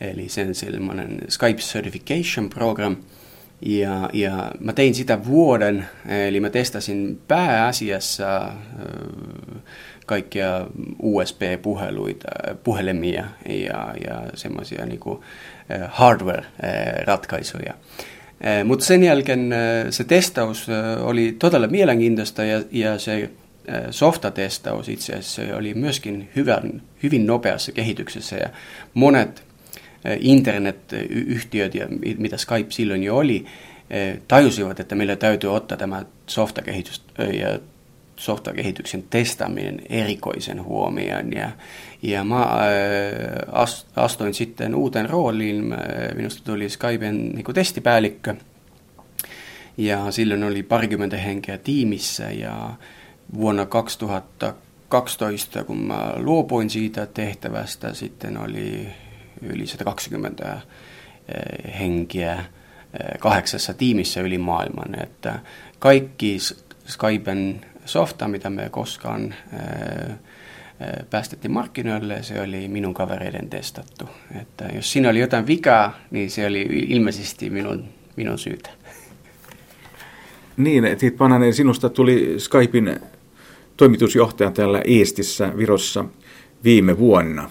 Eli 0.00 0.28
sen 0.28 0.54
sellainen 0.54 1.18
Skype 1.28 1.60
Certification 1.60 2.50
Program. 2.50 2.96
Ja, 3.62 4.10
ja 4.12 4.52
mä 4.60 4.72
tein 4.72 4.94
sitä 4.94 5.24
vuoden, 5.24 5.88
eli 6.08 6.40
mä 6.40 6.50
testasin 6.50 7.20
pääasiassa 7.28 8.52
kaikkia 10.06 10.66
USB-puheluita, 10.98 12.28
puhelimia 12.64 13.24
ja, 13.48 13.94
ja 14.06 14.22
semmoisia 14.34 14.86
niin 14.86 15.00
hardware-ratkaisuja. 15.88 17.74
Mutta 18.64 18.84
sen 18.84 19.02
jälkeen 19.02 19.54
se 19.90 20.04
testaus 20.04 20.66
oli 21.00 21.36
todella 21.38 21.66
mielenkiintoista 21.66 22.44
ja, 22.44 22.62
ja 22.70 22.98
se 22.98 23.30
softatestaus 23.90 24.88
itse 24.88 25.12
asiassa 25.12 25.56
oli 25.56 25.74
myöskin 25.74 26.28
hyvän, 26.36 26.82
hyvin 27.02 27.26
nopeassa 27.26 27.72
kehityksessä 27.72 28.36
ja 28.36 28.48
monet 28.94 29.44
internetyhtiöt, 30.20 31.72
mitä 32.18 32.36
Skype 32.36 32.70
silloin 32.70 33.02
jo 33.02 33.16
oli, 33.16 33.44
tajusivat, 34.28 34.80
että 34.80 34.94
meillä 34.94 35.16
täytyy 35.16 35.54
ottaa 35.54 35.78
tämä 35.78 36.04
softakehitys 36.26 37.02
ja 37.18 37.58
softakehityksen 38.16 39.04
testaaminen 39.10 39.82
erikoisen 39.88 40.64
huomioon. 40.64 41.32
Ja, 41.32 41.50
ja 42.02 42.24
mä 42.24 42.46
astuin 43.96 44.34
sitten 44.34 44.74
uuteen 44.74 45.10
rooliin, 45.10 45.74
minusta 46.14 46.44
tuli 46.44 46.68
Skypen 46.68 47.28
niin 47.28 47.54
testipäällikkö, 47.54 48.34
ja 49.76 50.10
silloin 50.10 50.44
oli 50.44 50.62
parikymmentä 50.62 51.16
henkeä 51.16 51.58
tiimissä, 51.58 52.30
ja 52.30 52.70
vuonna 53.34 53.66
2012, 53.66 55.64
kun 55.64 55.78
mä 55.78 56.12
luopuin 56.16 56.70
siitä 56.70 57.06
tehtävästä, 57.06 57.94
sitten 57.94 58.38
oli 58.38 58.88
yli 59.42 59.66
120 59.66 60.58
henkiä 61.78 62.44
kahdeksassa 63.18 63.74
tiimissä 63.74 64.20
yli 64.20 64.38
maailman, 64.38 65.02
että 65.02 65.38
kaikki 65.78 66.38
Skypen 66.86 67.60
softa, 67.84 68.28
mitä 68.28 68.50
me 68.50 68.68
koskaan 68.70 69.34
päästettiin 71.10 71.52
markkinoille, 71.52 72.22
se 72.22 72.40
oli 72.40 72.68
minun 72.68 72.94
kavereiden 72.94 73.50
testattu. 73.50 74.08
Että 74.40 74.64
jos 74.74 74.92
siinä 74.92 75.08
oli 75.08 75.20
jotain 75.20 75.46
vikaa, 75.46 75.98
niin 76.10 76.30
se 76.30 76.46
oli 76.46 76.62
ilmeisesti 76.88 77.50
minun, 77.50 77.88
minun 78.16 78.38
syytä. 78.38 78.70
Niin, 80.56 80.84
että 80.84 81.06
Pananen, 81.18 81.54
sinusta 81.54 81.88
tuli 81.90 82.34
Skypein 82.38 83.00
toimitusjohtaja 83.76 84.50
täällä 84.50 84.82
Eestissä, 84.84 85.52
Virossa 85.56 86.04
viime 86.64 86.98
vuonna. 86.98 87.50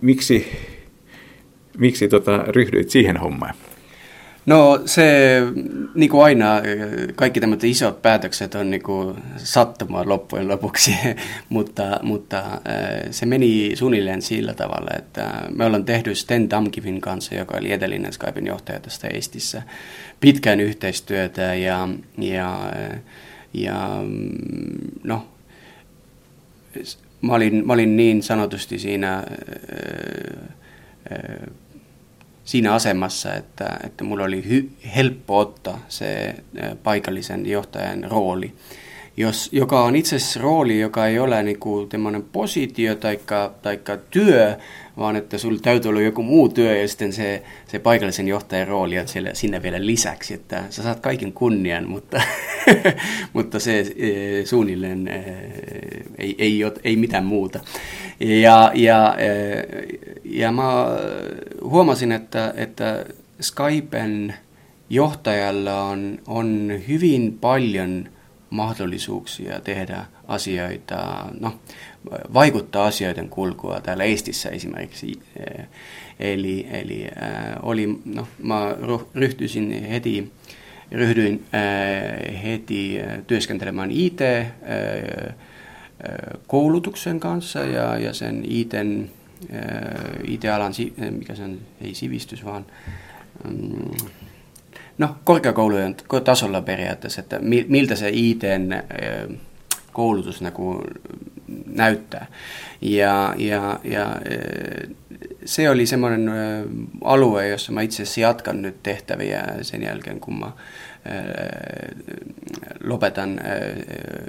Miksi, 0.00 0.46
miksi 1.78 2.08
tota, 2.08 2.44
ryhdyit 2.48 2.90
siihen 2.90 3.16
hommaan? 3.16 3.54
No 4.50 4.80
se, 4.86 5.38
niin 5.94 6.10
kuin 6.10 6.24
aina, 6.24 6.46
kaikki 7.14 7.40
tämmöiset 7.40 7.64
isot 7.64 8.02
päätökset 8.02 8.54
on 8.54 8.70
niin 8.70 8.82
kuin 8.82 9.16
sattumaa 9.36 10.08
loppujen 10.08 10.48
lopuksi, 10.48 10.94
mutta, 11.48 12.00
mutta 12.02 12.44
se 13.10 13.26
meni 13.26 13.76
suunnilleen 13.76 14.22
sillä 14.22 14.54
tavalla, 14.54 14.90
että 14.98 15.42
me 15.54 15.64
ollaan 15.64 15.84
tehty 15.84 16.14
Sten 16.14 16.50
Damkivin 16.50 17.00
kanssa, 17.00 17.34
joka 17.34 17.56
oli 17.58 17.72
edellinen 17.72 18.12
Skypein 18.12 18.46
johtaja 18.46 18.80
tästä 18.80 19.08
Estissä, 19.08 19.62
pitkään 20.20 20.60
yhteistyötä 20.60 21.54
ja, 21.54 21.88
ja, 22.18 22.72
ja 23.54 24.02
no, 25.04 25.26
mä 27.20 27.34
olin, 27.34 27.66
mä 27.66 27.72
olin 27.72 27.96
niin 27.96 28.22
sanotusti 28.22 28.78
siinä 28.78 29.24
siinä 32.50 32.74
asemassa, 32.74 33.34
että, 33.34 33.78
että 33.84 34.04
mulla 34.04 34.24
oli 34.24 34.44
hy, 34.48 34.70
helppo 34.96 35.38
ottaa 35.38 35.78
se 35.88 36.34
paikallisen 36.82 37.46
johtajan 37.46 38.04
rooli, 38.04 38.54
jos, 39.16 39.48
joka 39.52 39.84
on 39.84 39.96
itse 39.96 40.16
asiassa 40.16 40.40
rooli, 40.40 40.80
joka 40.80 41.06
ei 41.06 41.18
ole 41.18 41.42
niin 41.42 41.58
kuin 41.58 41.88
positio 42.32 42.94
tai 42.94 43.18
työ, 44.10 44.56
vaan 44.96 45.16
että 45.16 45.38
sulla 45.38 45.58
täytyy 45.62 45.88
olla 45.88 46.00
joku 46.00 46.22
muu 46.22 46.48
työ 46.48 46.76
ja 46.76 46.88
sitten 46.88 47.12
se, 47.12 47.42
se 47.66 47.78
paikallisen 47.78 48.28
johtajan 48.28 48.68
rooli 48.68 48.98
on 48.98 49.08
siellä, 49.08 49.34
sinne 49.34 49.62
vielä 49.62 49.86
lisäksi, 49.86 50.34
että 50.34 50.64
sä 50.70 50.82
saat 50.82 51.00
kaiken 51.00 51.32
kunnian, 51.32 51.88
mutta, 51.88 52.22
mutta 53.32 53.58
se 53.58 53.78
e, 53.78 54.46
suunnilleen 54.46 55.08
e, 55.08 55.14
ei, 56.18 56.34
ei, 56.38 56.62
ei, 56.62 56.72
ei 56.84 56.96
mitään 56.96 57.24
muuta. 57.24 57.60
Ja, 58.20 58.70
ja, 58.74 59.16
e, 59.18 59.28
ja 60.24 60.52
mä 60.52 60.86
huomasin, 61.62 62.12
että, 62.12 62.54
että 62.56 63.04
Skypen 63.40 64.34
johtajalla 64.90 65.82
on, 65.82 66.18
on 66.26 66.72
hyvin 66.88 67.38
paljon 67.40 68.08
mahdollisuuksia 68.50 69.60
tehdä 69.60 70.04
asioita, 70.28 71.26
no, 71.40 71.54
vaikuttaa 72.34 72.86
asioiden 72.86 73.28
kulkua 73.28 73.80
täällä 73.80 74.04
Estissä 74.04 74.48
esimerkiksi. 74.48 75.20
Eli, 76.20 76.66
eli 76.70 77.08
äh, 77.22 77.56
oli, 77.62 78.00
no, 78.04 78.28
mä 78.42 78.76
ryhtyisin 79.14 79.84
heti, 79.84 80.32
ryhdyin 80.92 81.44
äh, 81.54 82.42
heti 82.42 82.98
työskentelemään 83.26 83.90
IT, 83.90 84.20
äh, 84.20 85.34
koulutuksen 86.46 87.20
kanssa 87.20 87.58
ja, 87.58 87.98
ja 87.98 88.12
sen 88.12 88.44
ITn, 88.48 89.08
IT-alan, 90.24 90.72
mikä 91.10 91.34
sen, 91.34 91.58
ei 91.80 91.94
sivistys, 91.94 92.44
vaan 92.44 92.66
mm, 93.48 94.08
no, 95.00 95.16
korkeakoulujen 95.24 95.96
tasolla 96.24 96.62
periaatteessa, 96.62 97.20
että 97.20 97.38
miltä 97.68 97.96
se 97.96 98.10
ITn 98.12 98.72
koulutus 99.92 100.40
näyttää. 101.66 102.26
Ja, 102.80 103.34
ja, 103.38 103.80
ja 103.84 104.16
se 105.44 105.70
oli 105.70 105.86
semmoinen 105.86 106.30
alue, 107.04 107.48
jossa 107.48 107.72
mä 107.72 107.82
itse 107.82 108.02
asiassa 108.02 108.20
jatkan 108.20 108.62
nyt 108.62 108.82
tehtäviä 108.82 109.44
sen 109.62 109.82
jälkeen, 109.82 110.20
kun 110.20 110.38
mä 110.38 110.52
lopetan 112.84 113.40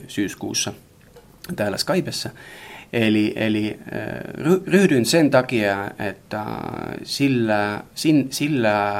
syyskuussa 0.07 0.73
täällä 1.55 1.77
Skypessa. 1.77 2.29
Eli, 2.93 3.33
eli 3.35 3.79
ryhdyin 4.67 5.05
sen 5.05 5.31
takia, 5.31 5.91
että 5.99 6.45
sillä, 7.03 7.83
sillä 8.29 8.95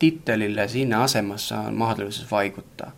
tittelillä 0.00 0.66
siinä 0.66 1.00
asemassa 1.00 1.60
on 1.60 1.74
mahdollisuus 1.74 2.30
vaikuttaa. 2.30 2.92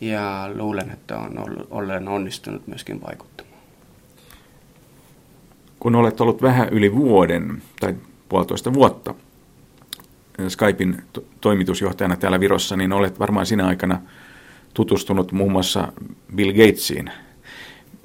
Ja 0.00 0.50
luulen, 0.54 0.90
että 0.90 1.18
on 1.18 1.38
ollut, 1.38 1.68
olen 1.70 2.08
onnistunut 2.08 2.66
myöskin 2.66 3.02
vaikuttamaan. 3.02 3.56
Kun 5.80 5.94
olet 5.94 6.20
ollut 6.20 6.42
vähän 6.42 6.68
yli 6.68 6.94
vuoden 6.94 7.62
tai 7.80 7.94
puolitoista 8.28 8.74
vuotta 8.74 9.14
Skypein 10.48 11.02
to- 11.12 11.24
toimitusjohtajana 11.40 12.16
täällä 12.16 12.40
Virossa, 12.40 12.76
niin 12.76 12.92
olet 12.92 13.18
varmaan 13.20 13.46
sinä 13.46 13.66
aikana 13.66 14.00
tutustunut 14.74 15.32
muun 15.32 15.52
muassa 15.52 15.92
Bill 16.34 16.52
Gatesiin. 16.52 17.10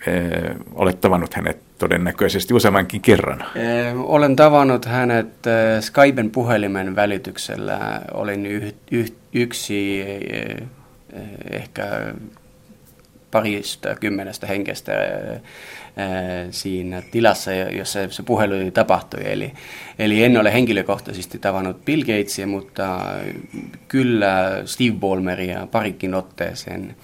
Ee, 0.08 0.56
olet 0.74 1.02
tavannut 1.02 1.34
hänet 1.34 1.58
todennäköisesti 1.78 2.54
useammankin 2.54 3.02
kerran. 3.02 3.44
Ee, 3.56 3.94
olen 3.96 4.36
tavannut 4.36 4.86
hänet 4.86 5.28
Skypen 5.80 6.32
puhelimen 6.32 6.96
välityksellä. 6.96 8.02
Olin 8.14 8.46
yh, 8.46 8.74
yh, 8.92 9.12
yksi 9.34 10.06
ehkä 11.52 12.14
parista 13.32 13.96
kymmenestä 13.96 14.48
henkestä 14.48 14.92
siinä 16.52 17.02
tilassa, 17.12 17.52
jossa 17.54 18.00
se 18.10 18.24
puhelu 18.24 18.72
tapahtui. 18.72 19.20
Eli, 19.24 19.54
eli 20.00 20.24
en 20.24 20.38
ole 20.38 20.54
henkilökohtaisesti 20.54 21.40
tavannut 21.40 21.86
Bill 21.86 22.02
Gatesia, 22.02 22.48
mutta 22.48 23.00
kyllä 23.88 24.62
Steve 24.66 24.96
Ballmeria 25.00 25.68
parikin 25.72 26.14
otteeseen 26.14 26.96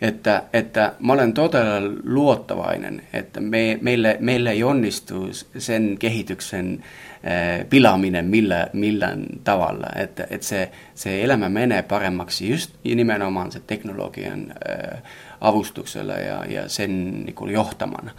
että, 0.01 0.43
että 0.53 0.93
mä 0.99 1.13
olen 1.13 1.33
todella 1.33 1.91
luottavainen, 2.03 3.01
että 3.13 3.39
me, 3.39 3.77
meille, 3.81 4.17
meille 4.19 4.51
ei 4.51 4.63
onnistu 4.63 5.29
sen 5.57 5.95
kehityksen 5.99 6.83
pilaaminen 7.69 8.25
millä, 8.25 8.67
millään 8.73 9.25
tavalla, 9.43 9.87
että, 9.95 10.27
että 10.29 10.47
se, 10.47 10.71
se 10.95 11.23
elämä 11.23 11.49
menee 11.49 11.81
paremmaksi 11.83 12.49
just 12.49 12.71
nimenomaan 12.83 13.51
se 13.51 13.59
teknologian 13.67 14.53
avustuksella 15.41 16.13
ja, 16.13 16.45
ja 16.45 16.69
sen 16.69 17.11
niin 17.25 17.35
kuin 17.35 17.51
johtamana. 17.51 18.11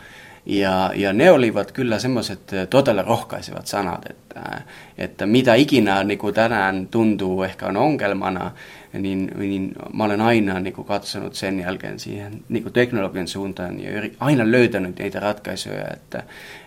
Ja, 0.46 0.90
ja 0.94 1.12
ne 1.12 1.30
olivat 1.30 1.72
kyllä 1.72 1.98
semmoiset 1.98 2.40
todella 2.70 3.02
rohkaisevat 3.02 3.66
sanat, 3.66 4.06
että, 4.10 4.62
että 4.98 5.26
mitä 5.26 5.54
ikinä 5.54 6.04
niin 6.04 6.18
kuin 6.18 6.34
tänään 6.34 6.88
tuntuu 6.90 7.42
ehkä 7.42 7.66
on 7.66 7.76
ongelmana, 7.76 8.50
niin, 8.92 9.32
niin 9.38 9.72
mä 9.92 10.04
olen 10.04 10.20
aina 10.20 10.60
niin 10.60 10.74
kuin 10.74 10.86
katsonut 10.86 11.34
sen 11.34 11.60
jälkeen 11.60 11.98
siihen 11.98 12.44
niin 12.48 12.62
kuin 12.62 12.72
teknologian 12.72 13.28
suuntaan 13.28 13.80
ja 13.80 13.90
aina 14.20 14.50
löytänyt 14.50 14.98
niitä 14.98 15.20
ratkaisuja, 15.20 15.84
että, 15.92 16.22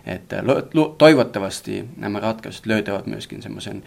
että 0.06 0.42
toivottavasti 0.98 1.84
nämä 1.96 2.20
ratkaisut 2.20 2.66
löytävät 2.66 3.06
myöskin 3.06 3.42
semmoisen 3.42 3.82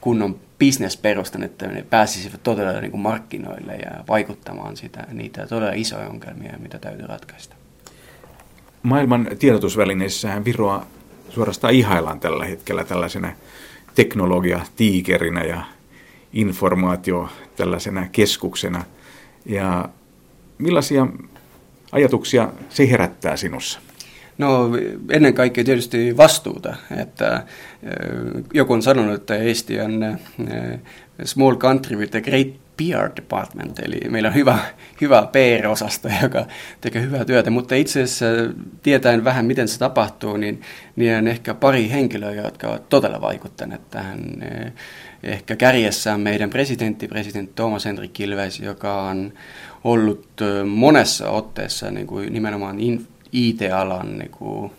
kunnon 0.00 0.40
bisnesperustan, 0.58 1.42
että 1.42 1.66
ne 1.66 1.84
pääsisivät 1.90 2.42
todella 2.42 2.80
niin 2.80 2.90
kuin 2.90 3.00
markkinoille 3.00 3.74
ja 3.74 4.04
vaikuttamaan 4.08 4.76
sitä, 4.76 5.06
niitä 5.12 5.46
todella 5.46 5.72
isoja 5.72 6.08
ongelmia, 6.08 6.58
mitä 6.58 6.78
täytyy 6.78 7.06
ratkaista. 7.06 7.56
Maailman 8.82 9.28
tiedotusvälineissähän 9.38 10.44
Viroa 10.44 10.86
suorastaan 11.28 11.74
ihaillaan 11.74 12.20
tällä 12.20 12.44
hetkellä 12.44 12.84
tällaisena 12.84 13.32
teknologia-tiikerinä 13.94 15.44
ja 15.44 15.75
informaatio 16.36 17.28
tällaisena 17.56 18.06
keskuksena. 18.12 18.84
Ja 19.46 19.88
millaisia 20.58 21.06
ajatuksia 21.92 22.48
se 22.68 22.90
herättää 22.90 23.36
sinussa? 23.36 23.80
No 24.38 24.70
ennen 25.10 25.34
kaikkea 25.34 25.64
tietysti 25.64 26.16
vastuuta, 26.16 26.76
että 26.96 27.44
joku 28.54 28.72
on 28.72 28.82
sanonut, 28.82 29.14
että 29.14 29.36
Eesti 29.36 29.80
on 29.80 30.18
small 31.24 31.56
country 31.56 31.96
with 31.96 32.16
a 32.16 32.20
great 32.20 32.48
PR 32.76 33.16
department, 33.16 33.78
eli 33.78 34.00
meillä 34.10 34.28
on 34.28 34.34
hyvä, 34.34 34.58
hyvä 35.00 35.28
PR-osasto, 35.32 36.08
joka 36.22 36.46
tekee 36.80 37.02
hyvää 37.02 37.24
työtä, 37.24 37.50
mutta 37.50 37.74
itse 37.74 38.02
asiassa 38.02 38.26
tietäen 38.82 39.24
vähän, 39.24 39.44
miten 39.44 39.68
se 39.68 39.78
tapahtuu, 39.78 40.36
niin, 40.36 40.60
niin 40.96 41.18
on 41.18 41.28
ehkä 41.28 41.54
pari 41.54 41.90
henkilöä, 41.90 42.32
jotka 42.32 42.68
ovat 42.68 42.88
todella 42.88 43.20
vaikuttaneet 43.20 43.90
tähän. 43.90 44.20
Ehkä 45.26 45.56
kärjessä 45.56 46.18
meidän 46.18 46.50
presidentti, 46.50 47.08
presidentti 47.08 47.52
Thomas 47.54 47.84
Henrik 47.84 48.12
Kilves, 48.12 48.60
joka 48.60 49.02
on 49.02 49.32
ollut 49.84 50.40
monessa 50.66 51.30
otteessa 51.30 51.90
niin 51.90 52.06
kuin 52.06 52.32
nimenomaan 52.32 52.76
IT-alan 53.32 54.18
niin 54.18 54.30
kuin, 54.30 54.72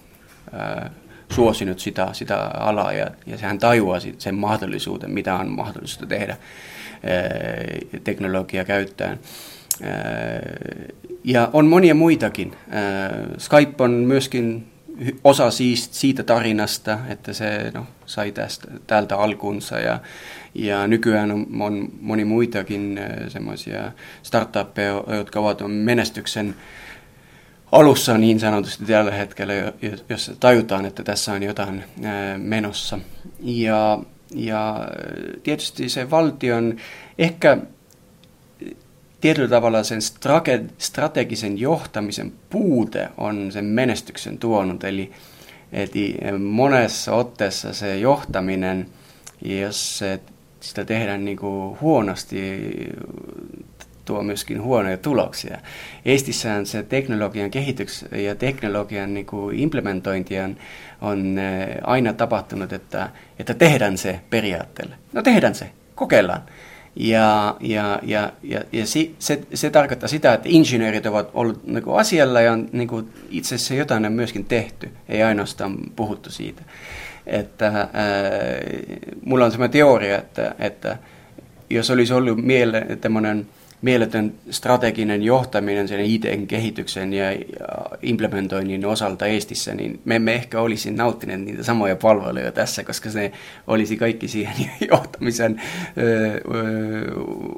ää, 0.54 0.90
suosinut 1.34 1.80
sitä, 1.80 2.10
sitä 2.14 2.38
alaa 2.38 2.94
ja, 2.94 3.08
ja 3.26 3.38
hän 3.38 3.60
tajuaa 3.60 4.00
sen 4.18 4.36
mahdollisuuden, 4.36 5.12
mitä 5.12 5.36
on 5.36 5.52
mahdollista 5.52 6.06
tehdä 6.06 6.38
teknologiaa 8.04 8.66
käyttäen. 8.66 9.20
Ja 11.24 11.50
on 11.54 11.68
monia 11.68 11.96
muitakin. 11.96 12.54
Skype 13.38 13.84
on 13.84 13.92
myöskin 13.92 14.68
osa 15.24 15.48
siitä 15.92 16.24
tarinasta, 16.24 17.00
että 17.10 17.34
se 17.34 17.72
no, 17.74 17.88
sai 18.06 18.32
tästä, 18.32 18.68
täältä 18.88 19.18
alkunsa 19.18 19.80
ja, 19.80 20.00
ja 20.56 20.88
nykyään 20.88 21.32
on, 21.32 21.48
on 21.60 21.90
moni 22.02 22.26
muitakin 22.26 23.00
semmoisia 23.28 23.92
startuppeja, 24.24 25.04
jotka 25.08 25.40
ovat 25.40 25.62
menestyksen 25.68 26.56
alussa 27.72 28.18
niin 28.18 28.40
sanotusti 28.40 28.86
tällä 28.86 29.12
hetkellä, 29.12 29.54
jos 30.10 30.32
tajutaan, 30.40 30.86
että 30.86 31.04
tässä 31.04 31.34
on 31.34 31.44
jotain 31.44 31.84
menossa. 32.38 33.00
Ja, 33.40 34.00
ja 34.36 34.88
tietysti 35.44 35.90
se 35.90 36.10
valtion 36.10 36.76
ehkä 37.18 37.58
tietyllä 39.28 39.50
tavalla 39.50 39.84
sen 39.84 40.02
strategisen 40.78 41.60
johtamisen 41.60 42.34
puute 42.50 43.10
on 43.18 43.52
sen 43.52 43.66
menestyksen 43.66 44.38
tuonut. 44.38 44.84
Eli, 44.84 45.12
eli 45.72 46.18
monessa 46.40 47.14
otteessa 47.14 47.74
se 47.74 47.98
johtaminen, 47.98 48.86
jos 49.42 49.98
se, 49.98 50.20
sitä 50.60 50.86
tehdään 50.86 51.26
niin 51.26 51.38
kuin 51.38 51.78
huonosti, 51.82 52.62
tuo 54.06 54.24
myöskin 54.24 54.62
huonoja 54.62 54.98
tuloksia. 54.98 55.58
Estissään 56.06 56.66
se 56.66 56.84
teknologian 56.84 57.52
kehitys 57.52 58.06
ja 58.12 58.36
teknologian 58.36 59.14
niin 59.14 59.26
kuin 59.26 59.60
implementointi 59.60 60.40
on, 60.40 60.58
on 61.02 61.38
eh, 61.38 61.68
aina 61.84 62.14
tapahtunut, 62.14 62.74
että, 62.74 63.10
että 63.40 63.54
tehdään 63.54 63.98
se 63.98 64.20
periaatteella. 64.30 64.96
No 65.14 65.22
tehdään 65.22 65.56
se, 65.56 65.72
kokeillaan. 65.96 66.42
Ja, 67.00 67.56
ja, 67.60 68.00
ja, 68.04 68.32
ja, 68.44 68.62
ja 68.72 68.86
si, 68.86 69.16
se, 69.20 69.42
se 69.54 69.70
tarkoittaa 69.70 70.10
sitä, 70.10 70.34
että 70.34 70.50
insinöörit 70.52 71.06
ovat 71.06 71.30
olleet 71.34 71.68
niin 71.68 71.84
kuin 71.84 72.00
asialla 72.00 72.42
ja 72.42 72.52
on 72.52 72.70
niin 72.72 72.88
kuin 72.88 73.10
itse 73.30 73.56
asiassa 73.56 73.74
jotain 73.74 74.06
on 74.06 74.12
myöskin 74.12 74.46
tehty, 74.46 74.90
ei 75.10 75.24
ainoastaan 75.24 75.78
puhuttu 75.96 76.30
siitä. 76.30 76.62
Että, 77.26 77.68
ää, 77.68 77.90
mulla 79.26 79.46
on 79.46 79.52
sellainen 79.52 79.72
teoria, 79.72 80.18
että, 80.18 80.56
että 80.60 80.98
jos 81.70 81.90
olisi 81.90 82.14
ollut 82.14 82.44
miele, 82.44 82.86
tämmöinen 83.02 83.48
mieletön 83.82 84.34
strateginen 84.50 85.24
johtaminen 85.24 85.88
sen 85.88 86.00
IT-kehityksen 86.00 87.14
ja 87.14 87.26
implementoinnin 88.02 88.86
osalta 88.86 89.26
Eestissä, 89.26 89.76
niin 89.76 90.00
me 90.06 90.16
emme 90.16 90.34
ehkä 90.34 90.62
olisi 90.62 90.92
nauttineet 90.92 91.42
niitä 91.42 91.64
samoja 91.64 91.96
palveluja 91.96 92.52
tässä, 92.52 92.84
koska 92.84 93.10
se 93.10 93.32
olisi 93.68 93.98
kaikki 93.98 94.28
siihen 94.28 94.56
johtamisen 94.92 95.62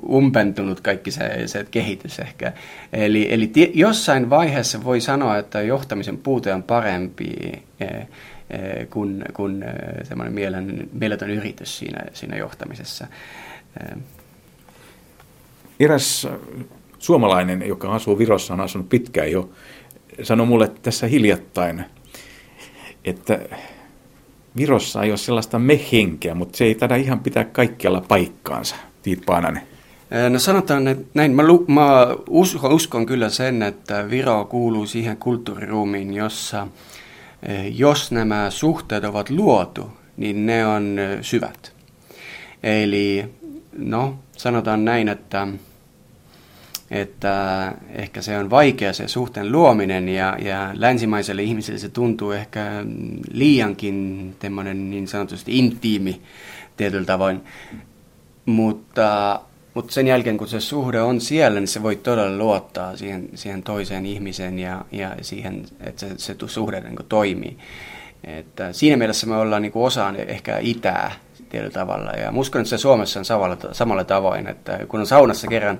umpentunut 0.10 0.82
kaikki 0.82 1.12
se, 1.12 1.48
se 1.48 1.66
kehitys 1.72 2.20
ehkä. 2.20 2.54
Eli, 2.94 3.34
eli 3.34 3.52
jossain 3.74 4.30
vaiheessa 4.30 4.84
voi 4.84 5.02
sanoa, 5.02 5.38
että 5.38 5.62
johtamisen 5.62 6.18
puute 6.18 6.54
on 6.54 6.64
parempi 6.64 7.36
kuin, 8.90 9.24
kuin 9.34 9.66
semmoinen 10.04 10.34
mieletön 10.94 11.30
yritys 11.30 11.78
siinä, 11.78 12.04
siinä 12.14 12.38
johtamisessa. 12.38 13.08
Eräs 15.80 16.28
suomalainen, 17.00 17.68
joka 17.68 17.96
asuu 17.96 18.18
Virossa, 18.18 18.54
on 18.54 18.62
asunut 18.62 18.90
pitkään 18.90 19.32
jo, 19.32 19.50
sanoi 20.24 20.48
mulle 20.48 20.72
tässä 20.82 21.08
hiljattain, 21.08 21.86
että 23.06 23.40
Virossa 24.58 25.04
ei 25.04 25.12
ole 25.12 25.18
sellaista 25.18 25.60
me-henkeä, 25.60 26.36
mutta 26.36 26.58
se 26.58 26.66
ei 26.66 26.76
tada 26.76 26.96
ihan 26.96 27.20
pitää 27.20 27.44
kaikkialla 27.44 28.02
paikkaansa. 28.08 28.76
Tiit 29.02 29.26
Paananen. 29.26 29.62
No 30.30 30.40
sanotaan 30.40 30.88
että 30.88 31.06
näin, 31.14 31.32
mä, 31.32 31.44
lu, 31.44 31.66
mä 31.68 32.08
uskon, 32.30 32.74
uskon 32.74 33.06
kyllä 33.06 33.30
sen, 33.30 33.64
että 33.64 34.10
Viro 34.10 34.46
kuuluu 34.46 34.86
siihen 34.86 35.18
kulttuuriruumiin, 35.18 36.14
jossa 36.14 36.68
jos 37.72 38.12
nämä 38.12 38.50
suhteet 38.50 39.04
ovat 39.04 39.30
luotu, 39.30 39.92
niin 40.18 40.46
ne 40.46 40.66
on 40.66 40.98
syvät. 41.22 41.74
Eli 42.64 43.26
no, 43.78 44.20
sanotaan 44.38 44.86
näin, 44.86 45.10
että 45.10 45.48
että 46.92 47.74
ehkä 47.90 48.22
se 48.22 48.38
on 48.38 48.50
vaikea 48.50 48.94
se 48.94 49.08
suhteen 49.08 49.52
luominen 49.52 50.10
ja, 50.10 50.38
ja 50.42 50.72
länsimaiselle 50.74 51.44
ihmiselle 51.44 51.80
se 51.80 51.90
tuntuu 51.90 52.32
ehkä 52.32 52.84
liiankin 53.32 54.36
niin 54.74 55.08
sanotusti 55.08 55.58
intiimi 55.58 56.22
tietyllä 56.78 57.06
tavoin. 57.06 57.42
Mutta, 58.46 59.42
mutta 59.74 59.94
sen 59.94 60.08
jälkeen 60.08 60.38
kun 60.38 60.48
se 60.48 60.60
suhde 60.60 61.02
on 61.02 61.22
siellä, 61.22 61.60
niin 61.60 61.68
se 61.68 61.84
voi 61.84 61.96
todella 61.96 62.38
luottaa 62.38 62.98
siihen, 62.98 63.30
siihen 63.36 63.64
toiseen 63.64 64.06
ihmiseen 64.06 64.60
ja, 64.60 64.86
ja 64.92 65.16
siihen, 65.22 65.66
että 65.80 66.00
se, 66.00 66.10
se 66.18 66.36
suhde 66.48 66.82
niin 66.82 66.96
toimii. 67.10 67.58
Että 68.24 68.74
siinä 68.74 68.98
mielessä 68.98 69.28
me 69.28 69.36
ollaan 69.36 69.62
niin 69.62 69.72
osa 69.76 70.14
ehkä 70.28 70.58
itää 70.58 71.12
tietyllä 71.50 71.72
tavalla. 71.72 72.12
Ja 72.12 72.32
uskon, 72.36 72.62
että 72.62 72.70
se 72.70 72.78
Suomessa 72.78 73.20
on 73.20 73.26
samalla, 73.26 73.58
samalla 73.72 74.04
tavoin, 74.04 74.48
että 74.48 74.80
kun 74.88 75.00
on 75.00 75.08
saunassa 75.08 75.48
kerran 75.48 75.80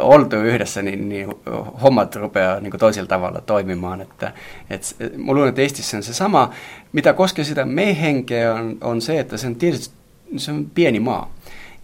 oltu 0.00 0.36
yhdessä, 0.36 0.82
niin, 0.82 1.08
niin 1.08 1.34
hommat 1.82 2.16
rupeaa 2.16 2.60
niin 2.60 2.78
toisella 2.78 3.08
tavalla 3.08 3.40
toimimaan. 3.40 4.00
Että, 4.00 4.32
et, 4.70 4.96
mä 5.16 5.32
luulen, 5.32 5.48
että 5.48 5.62
Estissä 5.62 5.96
on 5.96 6.02
se 6.02 6.14
sama. 6.14 6.50
Mitä 6.92 7.12
koskee 7.12 7.44
sitä 7.44 7.64
me-henkeä 7.64 8.54
on, 8.54 8.78
on 8.80 9.00
se, 9.00 9.20
että 9.20 9.36
se 9.36 9.46
on 9.46 9.56
tietysti 9.56 9.94
se 10.36 10.52
on 10.52 10.66
pieni 10.74 11.00
maa. 11.00 11.35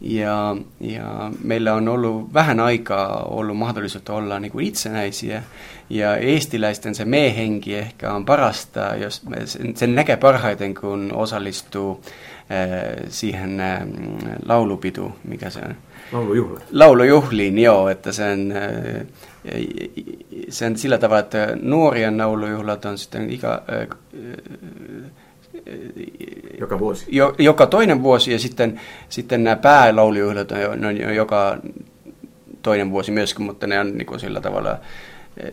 Ja, 0.05 0.57
ja 0.81 1.31
meillä 1.45 1.75
on 1.75 1.89
ollut 1.89 2.35
vähän 2.35 2.61
aikaa 2.61 3.23
ollut 3.23 3.57
mahdollisuus 3.57 4.11
olla 4.11 4.41
niin 4.41 4.53
kuin 4.53 4.67
itsenäisiä. 4.67 5.43
Ja 5.91 6.17
eestiläisten 6.17 6.95
se 6.95 7.05
me-henki 7.05 7.75
ehkä 7.75 8.13
on 8.13 8.25
parasta, 8.25 8.81
jos 8.81 9.23
sen, 9.45 9.77
sen 9.77 9.95
näkee 9.95 10.17
parhaiten, 10.17 10.75
kun 10.75 11.13
osallistuu 11.15 12.01
äh, 12.05 13.07
siihen 13.09 13.61
äh, 13.61 13.83
laulupitu, 14.47 15.13
mikä 15.25 15.51
se 15.51 15.61
on 15.61 15.75
Laulujuhliin. 16.13 16.63
Laulujuhliin, 16.73 17.59
joo, 17.59 17.89
että 17.89 18.13
sen, 18.13 18.55
äh, 18.57 19.07
sen 20.49 20.77
sillä 20.77 20.99
tavalla, 20.99 21.21
että 21.21 21.57
nuorien 21.63 22.19
laulujuhlat 22.19 22.85
on 22.85 22.99
sitten 22.99 23.31
ikä, 23.31 23.53
äh, 23.53 23.89
joka 26.61 26.79
vuosi? 26.79 27.07
Jo, 27.09 27.35
joka 27.39 27.67
toinen 27.67 28.03
vuosi 28.03 28.33
ja 28.33 28.39
sitten, 28.39 28.81
sitten 29.09 29.45
nämä 29.45 29.57
päälaulijuhlat 29.57 30.53
on, 30.53 30.85
on 30.85 31.15
joka 31.15 31.59
toinen 32.63 32.91
vuosi 32.91 33.11
myöskin, 33.11 33.45
mutta 33.45 33.67
ne 33.67 33.81
on 33.81 33.99
niin 33.99 34.07
kuin 34.07 34.21
sillä 34.21 34.41
tavalla, 34.41 34.79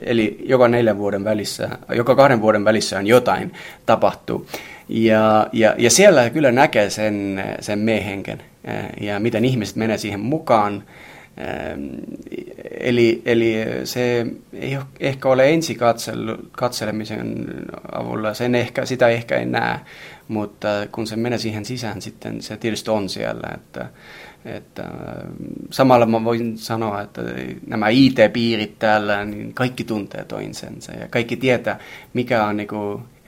eli 0.03 0.37
joka 0.45 0.67
neljän 0.67 0.97
vuoden 0.97 1.23
välissä, 1.23 1.69
joka 1.95 2.15
kahden 2.15 2.41
vuoden 2.41 2.65
välissä 2.65 2.97
on 2.97 3.07
jotain 3.07 3.53
tapahtuu. 3.85 4.47
Ja, 4.89 5.47
ja, 5.53 5.75
ja 5.77 5.89
siellä 5.89 6.29
kyllä 6.29 6.51
näkee 6.51 6.89
sen, 6.89 7.43
sen 7.59 7.79
mehenken 7.79 8.41
ja 9.01 9.19
miten 9.19 9.45
ihmiset 9.45 9.75
menee 9.75 9.97
siihen 9.97 10.19
mukaan. 10.19 10.83
Eli, 12.79 13.21
eli 13.25 13.55
se 13.83 14.25
ei 14.53 14.77
ehkä 14.99 15.29
ole 15.29 15.49
ensi 15.49 15.77
katselemisen 16.51 17.45
avulla, 17.91 18.33
sen 18.33 18.55
ehkä, 18.55 18.85
sitä 18.85 19.07
ehkä 19.07 19.37
ei 19.37 19.45
näe, 19.45 19.79
mutta 20.27 20.67
kun 20.91 21.07
se 21.07 21.15
menee 21.15 21.37
siihen 21.37 21.65
sisään, 21.65 22.01
sitten 22.01 22.41
se 22.41 22.57
tietysti 22.57 22.89
on 22.89 23.09
siellä. 23.09 23.49
Että, 23.55 23.89
että 24.45 24.83
samalla 25.69 26.05
mä 26.05 26.23
voin 26.23 26.57
sanoa, 26.57 27.01
että 27.01 27.21
nämä 27.67 27.89
IT-piirit 27.89 28.79
täällä, 28.79 29.25
niin 29.25 29.53
kaikki 29.53 29.83
tuntee 29.83 30.25
toisensa 30.25 30.91
ja 30.91 31.07
kaikki 31.07 31.37
tietää, 31.37 31.79
mikä 32.13 32.45
on 32.45 32.57
niin 32.57 32.67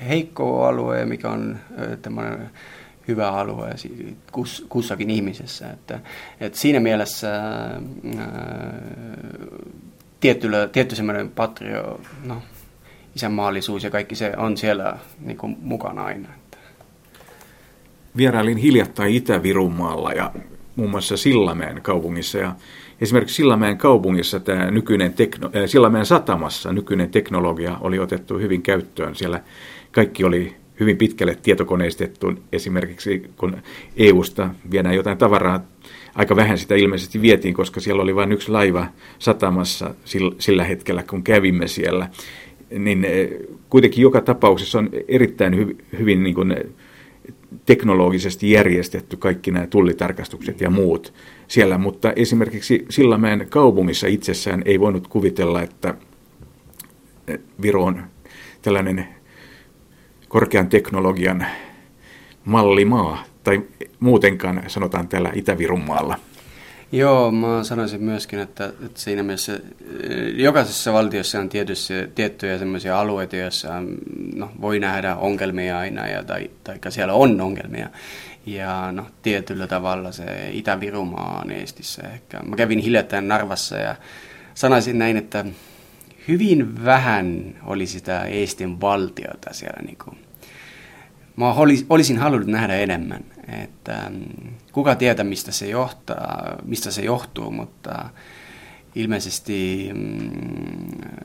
heikko 0.09 0.65
alue 0.65 0.99
ja 0.99 1.05
mikä 1.05 1.29
on 1.29 1.57
tämmöinen 2.01 2.49
hyvä 3.07 3.31
alue 3.31 3.69
kus, 4.31 4.65
kussakin 4.69 5.09
ihmisessä. 5.09 5.69
Että, 5.69 5.99
että 6.39 6.59
siinä 6.59 6.79
mielessä 6.79 7.35
ää, 7.35 7.81
tietty, 10.19 10.49
tietty 10.71 10.95
semmoinen 10.95 11.29
patrio, 11.29 12.01
no, 12.25 12.41
isänmaallisuus 13.15 13.83
ja 13.83 13.89
kaikki 13.89 14.15
se 14.15 14.33
on 14.37 14.57
siellä 14.57 14.97
niin 15.19 15.37
kuin, 15.37 15.57
mukana 15.61 16.03
aina. 16.03 16.27
Vierailin 18.17 18.57
hiljattain 18.57 19.15
Itä-Virumaalla 19.15 20.13
ja 20.13 20.31
muun 20.75 20.89
muassa 20.89 21.17
Sillamäen 21.17 21.81
kaupungissa 21.81 22.37
ja 22.37 22.55
esimerkiksi 23.01 23.35
Sillamäen 23.35 23.77
kaupungissa 23.77 24.39
tämä 24.39 24.71
nykyinen 24.71 25.13
tekno, 25.13 25.47
äh, 25.47 25.63
Sillamäen 25.65 26.05
satamassa 26.05 26.73
nykyinen 26.73 27.09
teknologia 27.09 27.77
oli 27.81 27.99
otettu 27.99 28.37
hyvin 28.37 28.61
käyttöön. 28.61 29.15
Siellä 29.15 29.41
kaikki 29.91 30.23
oli 30.23 30.60
hyvin 30.79 30.97
pitkälle 30.97 31.37
tietokoneistettu. 31.43 32.33
Esimerkiksi 32.51 33.23
kun 33.37 33.57
EUsta 33.97 34.49
viedään 34.71 34.95
jotain 34.95 35.17
tavaraa, 35.17 35.65
aika 36.15 36.35
vähän 36.35 36.57
sitä 36.57 36.75
ilmeisesti 36.75 37.21
vietiin, 37.21 37.53
koska 37.53 37.79
siellä 37.79 38.03
oli 38.03 38.15
vain 38.15 38.31
yksi 38.31 38.51
laiva 38.51 38.87
satamassa 39.19 39.95
sillä 40.39 40.63
hetkellä, 40.63 41.03
kun 41.03 41.23
kävimme 41.23 41.67
siellä. 41.67 42.09
Niin 42.79 43.05
eh, 43.05 43.29
kuitenkin 43.69 44.01
joka 44.01 44.21
tapauksessa 44.21 44.79
on 44.79 44.89
erittäin 45.07 45.57
hy, 45.57 45.77
hyvin 45.99 46.23
niin 46.23 46.35
kuin 46.35 46.55
teknologisesti 47.65 48.51
järjestetty 48.51 49.17
kaikki 49.17 49.51
nämä 49.51 49.67
tullitarkastukset 49.67 50.61
ja 50.61 50.69
muut 50.69 51.13
siellä, 51.47 51.77
mutta 51.77 52.13
esimerkiksi 52.15 52.85
Sillamäen 52.89 53.47
kaupungissa 53.49 54.07
itsessään 54.07 54.61
ei 54.65 54.79
voinut 54.79 55.07
kuvitella, 55.07 55.61
että 55.61 55.93
Viro 57.61 57.83
on 57.83 58.03
tällainen 58.61 59.07
korkean 60.31 60.69
teknologian 60.69 61.45
mallimaa, 62.45 63.23
tai 63.43 63.61
muutenkaan 63.99 64.63
sanotaan 64.67 65.07
täällä 65.07 65.31
Itä-Virunmaalla. 65.35 66.19
Joo, 66.91 67.31
mä 67.31 67.63
sanoisin 67.63 68.03
myöskin, 68.03 68.39
että, 68.39 68.65
että 68.65 68.99
siinä 68.99 69.23
mielessä 69.23 69.59
jokaisessa 70.35 70.93
valtiossa 70.93 71.39
on 71.39 71.49
tietysti, 71.49 71.93
tiettyjä 72.15 72.57
sellaisia 72.57 72.99
alueita, 72.99 73.35
joissa 73.35 73.69
no, 74.35 74.51
voi 74.61 74.79
nähdä 74.79 75.15
ongelmia 75.15 75.79
aina, 75.79 76.07
ja, 76.07 76.23
tai, 76.23 76.49
tai 76.63 76.91
siellä 76.91 77.13
on 77.13 77.41
ongelmia. 77.41 77.89
Ja 78.45 78.91
no, 78.91 79.05
tietyllä 79.21 79.67
tavalla 79.67 80.11
se 80.11 80.49
Itä-Virumaa 80.51 81.41
on 81.45 81.51
Eestissä 81.51 82.01
ehkä. 82.13 82.39
Mä 82.39 82.55
kävin 82.55 82.79
hiljattain 82.79 83.27
Narvassa 83.27 83.77
ja 83.77 83.95
sanoisin 84.53 84.99
näin, 84.99 85.17
että 85.17 85.45
hyvin 86.27 86.85
vähän 86.85 87.55
oli 87.65 87.87
sitä 87.87 88.25
Eestin 88.25 88.81
valtiota 88.81 89.53
siellä. 89.53 89.81
Niin 89.85 89.97
kuin. 90.05 90.17
Mä 91.41 91.55
olisin 91.89 92.17
halunnut 92.17 92.49
nähdä 92.49 92.75
enemmän. 92.75 93.23
Että, 93.63 94.05
mm, 94.09 94.53
kuka 94.71 94.95
tietää, 94.95 95.25
mistä 95.25 95.51
se, 95.51 95.67
johtaa, 95.69 96.55
mistä 96.65 96.91
se 96.91 97.01
johtuu, 97.01 97.51
mutta 97.51 98.09
ilmeisesti 98.95 99.89
mm, 99.93 100.31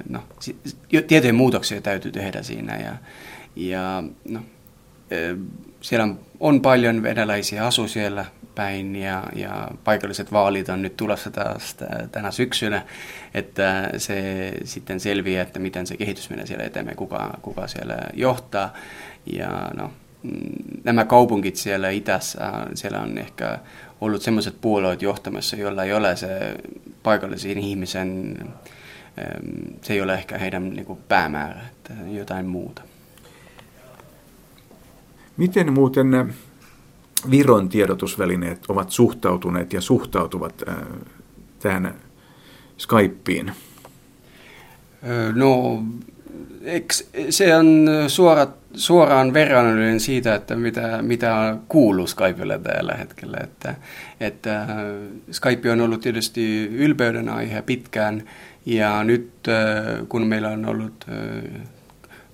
no, 0.09 0.23
tietojen 1.07 1.35
muutoksia 1.35 1.81
täytyy 1.81 2.13
tehdä 2.13 2.43
siinä. 2.43 2.77
Ja, 2.77 2.97
ja 3.57 4.03
no, 4.29 4.41
siellä 5.81 6.09
on 6.41 6.61
paljon 6.61 7.03
venäläisiä 7.03 7.67
asu 7.67 7.89
siellä 7.89 8.25
päin 8.55 8.97
ja, 8.97 9.23
ja 9.35 9.69
paikalliset 9.85 10.33
vaalit 10.33 10.69
on 10.69 10.83
nyt 10.83 10.97
tulossa 10.97 11.31
taas 11.31 11.77
tänä 12.13 12.31
syksynä, 12.31 12.83
että 13.35 13.91
se 13.97 14.53
sitten 14.65 15.01
selviää, 15.01 15.43
että 15.43 15.59
miten 15.59 15.87
se 15.87 15.97
kehitys 15.97 16.31
menee 16.31 16.47
siellä 16.47 16.65
eteenpäin, 16.65 16.97
kuka, 16.97 17.39
kuka 17.43 17.67
siellä 17.67 17.97
johtaa. 18.15 18.73
Ja 19.33 19.71
no, 19.77 19.91
nämä 20.85 21.05
kaupungit 21.05 21.57
siellä 21.57 21.91
itässä, 21.91 22.39
siellä 22.75 23.01
on 23.01 23.19
ehkä 23.19 23.59
ollut 24.01 24.23
sellaiset 24.23 24.61
puolueet 24.61 25.03
johtamassa, 25.03 25.57
joilla 25.57 25.85
ei 25.85 25.93
ole 25.93 26.17
se 26.17 26.57
paikallisen 27.03 27.59
ihmisen, 27.59 28.39
se 29.83 29.93
ei 29.93 30.01
ole 30.01 30.15
ehkä 30.15 30.39
heidän 30.39 30.71
niin 30.71 30.87
kuin 30.87 30.99
päämäärä, 31.09 31.61
että 31.61 31.93
jotain 32.11 32.47
muuta. 32.47 32.83
Miten 35.37 35.73
muuten 35.73 36.35
Viron 37.31 37.69
tiedotusvälineet 37.69 38.65
ovat 38.69 38.91
suhtautuneet 38.91 39.73
ja 39.73 39.81
suhtautuvat 39.81 40.63
äh, 40.69 40.77
tähän 41.59 41.95
Skypeen? 42.79 43.53
No, 45.35 45.83
se 47.31 47.57
on 47.57 47.89
suora, 48.09 48.47
suoraan 48.75 49.33
verrannollinen 49.33 50.01
siitä, 50.01 50.35
että 50.35 50.57
mitä, 50.57 51.03
mitä 51.03 51.57
kuuluu 51.69 52.07
Skypelle 52.07 52.59
tällä 52.59 52.95
hetkellä. 52.95 53.39
Että, 53.43 53.75
että 54.21 54.67
Skype 55.31 55.71
on 55.71 55.81
ollut 55.81 56.01
tietysti 56.01 56.67
ylpeyden 56.67 57.29
aihe 57.29 57.63
pitkään, 57.63 58.23
ja 58.67 59.05
nyt 59.05 59.31
kun 60.09 60.27
meillä 60.27 60.49
on 60.49 60.67
ollut 60.67 61.07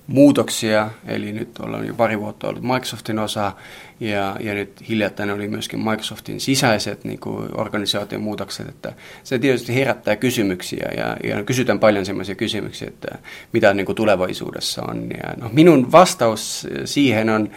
muutoksia, 0.07 0.91
eli 1.07 1.33
nyt 1.33 1.59
ollaan 1.59 1.87
jo 1.87 1.95
pari 1.95 2.21
vuotta 2.21 2.49
ollut 2.49 2.63
Microsoftin 2.63 3.19
osa, 3.19 3.53
ja, 4.01 4.37
ja 4.41 4.55
nyt 4.55 4.89
hiljattain 4.89 5.31
oli 5.31 5.49
myöskin 5.49 5.81
Microsoftin 5.81 6.41
sisäiset 6.41 7.05
niin 7.05 7.21
kuin 7.21 7.61
organisaation 7.61 8.23
muutokset, 8.23 8.69
että 8.69 8.93
se 9.25 9.39
tietysti 9.39 9.75
herättää 9.75 10.17
kysymyksiä, 10.17 10.89
ja, 10.97 11.17
ja 11.25 11.45
kysytään 11.45 11.79
paljon 11.79 12.07
sellaisia 12.07 12.35
kysymyksiä, 12.35 12.89
että 12.89 13.19
mitä 13.53 13.75
niin 13.75 13.87
kuin 13.87 13.97
tulevaisuudessa 13.97 14.83
on. 14.89 15.09
Ja, 15.11 15.35
no, 15.37 15.51
minun 15.53 15.93
vastaus 15.93 16.67
siihen 16.85 17.31
on 17.31 17.51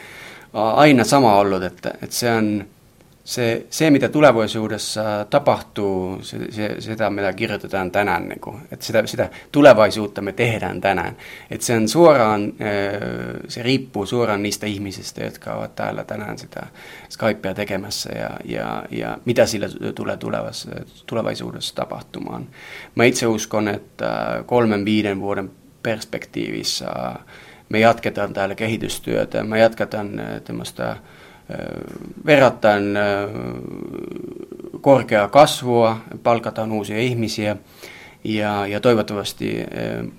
aina 0.54 1.04
sama 1.04 1.36
ollut, 1.36 1.64
että, 1.64 1.90
että 2.02 2.16
se 2.16 2.32
on 2.32 2.66
se, 3.26 3.66
se, 3.70 3.90
mitä 3.90 4.10
tulevaisuudessa 4.10 5.26
tapahtuu, 5.30 6.20
se, 6.22 6.52
se, 6.52 6.76
sitä 6.80 7.10
mitä 7.10 7.34
kirjoitetaan 7.34 7.92
tänään, 7.92 8.30
niin 8.30 8.40
kuin, 8.40 8.62
että 8.72 8.86
sitä, 8.86 9.08
sitä 9.08 9.30
tulevaisuutta 9.52 10.22
me 10.22 10.32
tehdään 10.32 10.82
tänään. 10.82 11.18
Että 11.52 11.66
se, 11.66 11.76
on 11.76 11.88
suoraan, 11.88 12.54
se 13.48 13.64
riippuu 13.64 14.06
suoraan 14.06 14.44
niistä 14.44 14.66
ihmisistä, 14.66 15.24
jotka 15.24 15.54
ovat 15.54 15.76
täällä 15.76 16.04
tänään 16.04 16.38
sitä 16.38 16.68
Skypea 17.10 17.54
tekemässä 17.54 18.10
ja, 18.18 18.30
ja, 18.46 18.84
ja 18.92 19.18
mitä 19.26 19.46
sillä 19.46 19.68
tulee 19.96 20.18
tulevaisuudessa 21.06 21.76
tapahtumaan. 21.76 22.48
Mä 22.96 23.04
itse 23.04 23.28
uskon, 23.28 23.68
että 23.68 24.44
kolmen, 24.46 24.86
viiden 24.86 25.22
vuoden 25.22 25.52
perspektiivissä 25.84 26.86
me 27.70 27.80
jatketaan 27.80 28.34
täällä 28.34 28.56
kehitystyötä, 28.56 29.44
me 29.44 29.60
jatketaan 29.60 30.22
tämmöistä 30.44 30.98
verrattain 32.26 32.84
korkeaa 34.82 35.28
kasvua, 35.28 35.98
palkataan 36.24 36.72
uusia 36.72 37.00
ihmisiä 37.00 37.58
ja, 38.24 38.68
ja 38.68 38.80
toivottavasti 38.80 39.58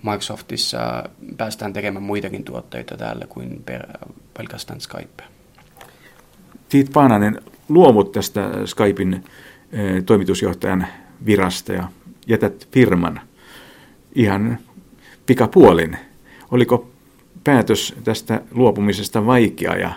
Microsoftissa 0.03 1.05
päästään 1.37 1.73
tekemään 1.73 2.03
muitakin 2.03 2.45
tuotteita 2.45 2.97
täällä 2.97 3.27
kuin 3.29 3.63
per, 3.67 3.87
pelkästään 4.37 4.81
Skype. 4.81 5.25
Tiit 6.69 6.93
Paananen, 6.93 7.43
luomut 7.69 8.13
tästä 8.13 8.51
Skypein 8.65 9.25
toimitusjohtajan 10.07 10.87
virasta 11.27 11.73
ja 11.73 11.89
jätät 12.27 12.69
firman 12.73 13.21
ihan 14.15 14.59
pikapuolin. 15.27 15.99
Oliko 16.51 16.91
päätös 17.45 17.95
tästä 18.05 18.41
luopumisesta 18.51 19.27
vaikea 19.27 19.77
ja 19.77 19.91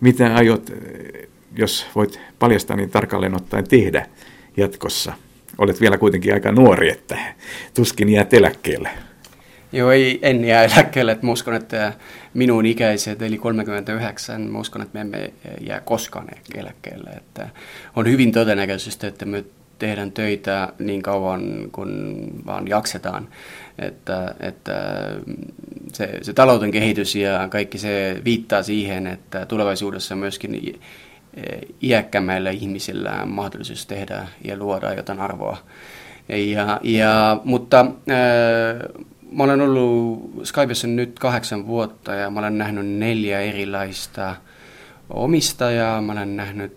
mitä 0.00 0.34
aiot, 0.34 0.72
jos 1.56 1.86
voit 1.94 2.20
paljastaa, 2.38 2.76
niin 2.76 2.90
tarkalleen 2.90 3.36
ottaen 3.36 3.68
tehdä 3.68 4.06
jatkossa? 4.56 5.12
Olet 5.58 5.80
vielä 5.80 5.98
kuitenkin 5.98 6.34
aika 6.34 6.52
nuori, 6.52 6.90
että 6.90 7.18
tuskin 7.74 8.08
jää 8.08 8.26
eläkkeelle. 8.32 8.90
Joo, 9.72 9.90
ei, 9.90 10.18
en 10.22 10.44
jää 10.44 10.64
eläkkeelle. 10.64 11.12
Että 11.12 11.26
mä 11.26 11.32
uskon, 11.32 11.54
että 11.54 11.92
minun 12.34 12.66
ikäiset, 12.66 13.22
eli 13.22 13.38
39, 13.38 14.40
mä 14.40 14.58
uskon, 14.58 14.82
että 14.82 14.94
me 14.94 15.00
emme 15.00 15.32
jää 15.60 15.80
koskaan 15.80 16.28
eläkkeelle. 16.54 17.10
Että 17.10 17.48
on 17.96 18.10
hyvin 18.10 18.32
todennäköisesti, 18.32 19.06
että 19.06 19.24
me 19.24 19.44
tehdään 19.78 20.12
töitä 20.12 20.72
niin 20.78 21.02
kauan 21.02 21.68
kuin 21.72 22.16
vaan 22.46 22.68
jaksetaan. 22.68 23.28
Että, 23.78 24.34
että 24.40 25.00
se, 25.96 26.18
se 26.22 26.32
talouden 26.32 26.70
kehitys 26.70 27.16
ja 27.16 27.48
kaikki 27.48 27.78
se 27.78 28.20
viittaa 28.24 28.62
siihen, 28.62 29.06
että 29.06 29.46
tulevaisuudessa 29.46 30.16
myöskin 30.16 30.80
iäkkämäillä 31.82 32.50
ihmisillä 32.50 33.22
on 33.22 33.28
mahdollisuus 33.28 33.86
tehdä 33.86 34.28
ja 34.44 34.56
luoda 34.56 34.94
jotain 34.94 35.20
arvoa. 35.20 35.56
Ja, 36.28 36.80
ja, 36.82 37.40
mutta 37.44 37.80
äh, 37.80 37.86
mä 39.32 39.42
olen 39.44 39.60
ollut 39.60 40.30
Skypessa 40.44 40.86
nyt 40.86 41.18
kahdeksan 41.18 41.66
vuotta 41.66 42.14
ja 42.14 42.30
mä 42.30 42.40
olen 42.40 42.58
nähnyt 42.58 42.86
neljä 42.86 43.40
erilaista 43.40 44.36
omistajaa, 45.10 46.00
mä 46.00 46.12
olen 46.12 46.36
nähnyt 46.36 46.76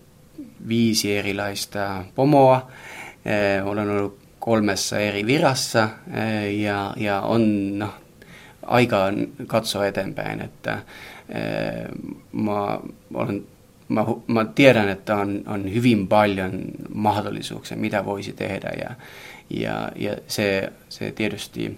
viisi 0.68 1.18
erilaista 1.18 2.04
pomoa, 2.16 2.68
äh, 3.28 3.68
olen 3.68 3.90
ollut 3.90 4.20
kolmessa 4.40 5.00
eri 5.00 5.26
virassa 5.26 5.84
äh, 5.84 6.54
ja, 6.54 6.94
ja 6.98 7.22
on 7.22 7.80
no, 7.80 7.90
aika 8.70 8.98
katsoa 9.48 9.88
eteenpäin, 9.88 10.42
että 10.42 10.74
äh, 10.74 10.82
mä 12.32 12.80
olen 13.14 13.44
mä, 13.90 14.06
mä 14.28 14.46
tiedän, 14.46 14.90
että 14.90 15.16
on, 15.16 15.44
on 15.48 15.74
hyvin 15.74 16.08
paljon 16.08 16.62
mahdollisuuksia, 16.94 17.78
mitä 17.78 18.06
voisi 18.06 18.34
tehdä 18.34 18.72
ja, 18.82 18.90
ja, 19.50 19.92
ja 19.96 20.16
se, 20.28 20.72
se 20.90 21.12
tietysti, 21.12 21.78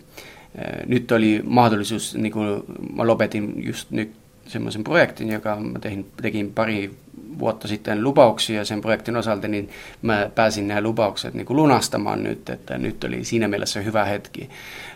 ää, 0.57 0.83
nyt 0.87 1.11
oli 1.11 1.41
mahdollisuus, 1.43 2.15
niin 2.15 2.31
kuin 2.31 2.63
mä 2.95 3.07
lopetin 3.07 3.53
just 3.65 3.91
nyt 3.91 4.11
semmoisen 4.51 4.83
projektin, 4.83 5.29
joka 5.29 5.55
mä 5.55 5.79
tein, 5.79 6.11
tekin 6.21 6.53
pari 6.53 6.91
vuotta 7.39 7.67
sitten 7.67 8.03
lupauksia 8.03 8.65
sen 8.65 8.81
projektin 8.81 9.15
osalta, 9.17 9.47
niin 9.47 9.69
mä 10.01 10.29
pääsin 10.35 10.67
nämä 10.67 10.81
lupaukset 10.81 11.33
niin 11.33 11.45
kuin 11.45 11.57
lunastamaan 11.57 12.23
nyt, 12.23 12.49
että 12.49 12.77
nyt 12.77 13.03
oli 13.03 13.23
siinä 13.23 13.47
mielessä 13.47 13.81
hyvä 13.81 14.05
hetki 14.05 14.49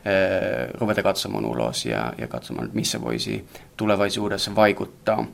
ää, 0.06 0.14
ruveta 0.74 1.04
katsomaan 1.04 1.46
ulos 1.46 1.86
ja, 1.86 2.14
ja 2.18 2.28
katsomaan, 2.28 2.70
missä 2.74 3.02
voisi 3.02 3.46
tulevaisuudessa 3.78 4.56
vaikuttaa. 4.56 5.26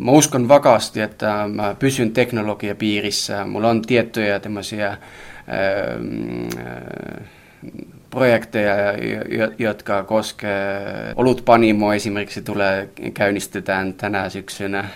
Mä 0.00 0.10
uskon 0.10 0.48
vakaasti, 0.48 1.00
että 1.00 1.48
mä 1.54 1.76
pysyn 1.78 2.12
teknologiapiirissä. 2.12 3.44
Mulla 3.44 3.68
on 3.68 3.82
tiettyjä 3.82 4.40
tämmöisiä 4.40 4.96
projekteja, 8.10 8.74
jotka 9.58 10.02
koskee 10.02 10.80
olutpanimo 11.16 11.92
esimerkiksi 11.92 12.42
tulee, 12.42 12.88
käynnistetään 13.14 13.94
tänä 13.94 14.28
syksynä, 14.28 14.88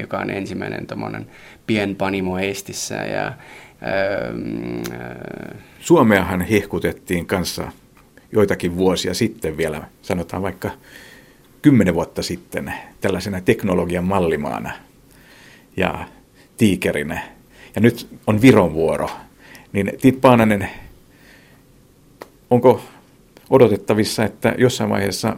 joka 0.00 0.18
on 0.18 0.30
ensimmäinen 0.30 0.86
pienpanimo 1.66 2.38
Eestissä. 2.38 2.94
Ja, 2.94 3.32
Suomeahan 5.80 6.40
hehkutettiin 6.40 7.26
kanssa 7.26 7.72
joitakin 8.32 8.76
vuosia 8.76 9.14
sitten 9.14 9.56
vielä, 9.56 9.82
sanotaan 10.02 10.42
vaikka 10.42 10.70
kymmenen 11.62 11.94
vuotta 11.94 12.22
sitten 12.22 12.72
tällaisena 13.00 13.40
teknologian 13.40 14.04
mallimaana 14.04 14.70
ja 15.76 16.08
tiikerinä. 16.56 17.22
Ja 17.74 17.80
nyt 17.80 18.08
on 18.26 18.42
Viron 18.42 18.74
vuoro. 18.74 19.10
Niin 19.72 19.92
Tit 20.00 20.20
Paananen, 20.20 20.68
onko 22.50 22.82
odotettavissa, 23.50 24.24
että 24.24 24.54
jossain 24.58 24.90
vaiheessa 24.90 25.36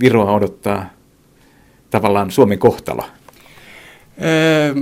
Viroa 0.00 0.32
odottaa 0.32 0.90
tavallaan 1.90 2.30
Suomen 2.30 2.58
kohtalo? 2.58 3.04
Öö, 4.24 4.74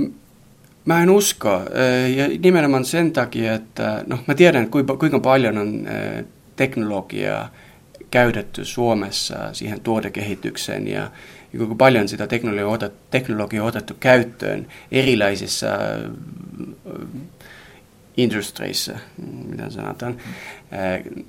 mä 0.85 1.03
en 1.03 1.09
usko. 1.09 1.61
Öö, 1.75 2.07
ja 2.07 2.27
nimenomaan 2.27 2.85
sen 2.85 3.11
takia, 3.11 3.53
että 3.53 4.03
no, 4.07 4.17
mä 4.27 4.35
tiedän, 4.35 4.69
kuinka, 4.69 5.19
paljon 5.19 5.57
on 5.57 5.87
öö, 5.87 6.23
teknologiaa 6.55 7.49
käytetty 8.11 8.65
Suomessa 8.65 9.53
siihen 9.53 9.81
tuotekehitykseen 9.81 10.87
ja 10.87 11.11
kuinka 11.57 11.75
paljon 11.75 12.07
sitä 12.07 12.27
teknologiaa, 12.27 12.69
otet, 12.69 12.93
teknologiaa 13.11 13.63
on 13.63 13.67
otettu 13.67 13.93
käyttöön 13.99 14.67
erilaisissa 14.91 15.67
industreissa, 18.17 18.93
mitä 19.49 19.69
sanotaan, 19.69 20.17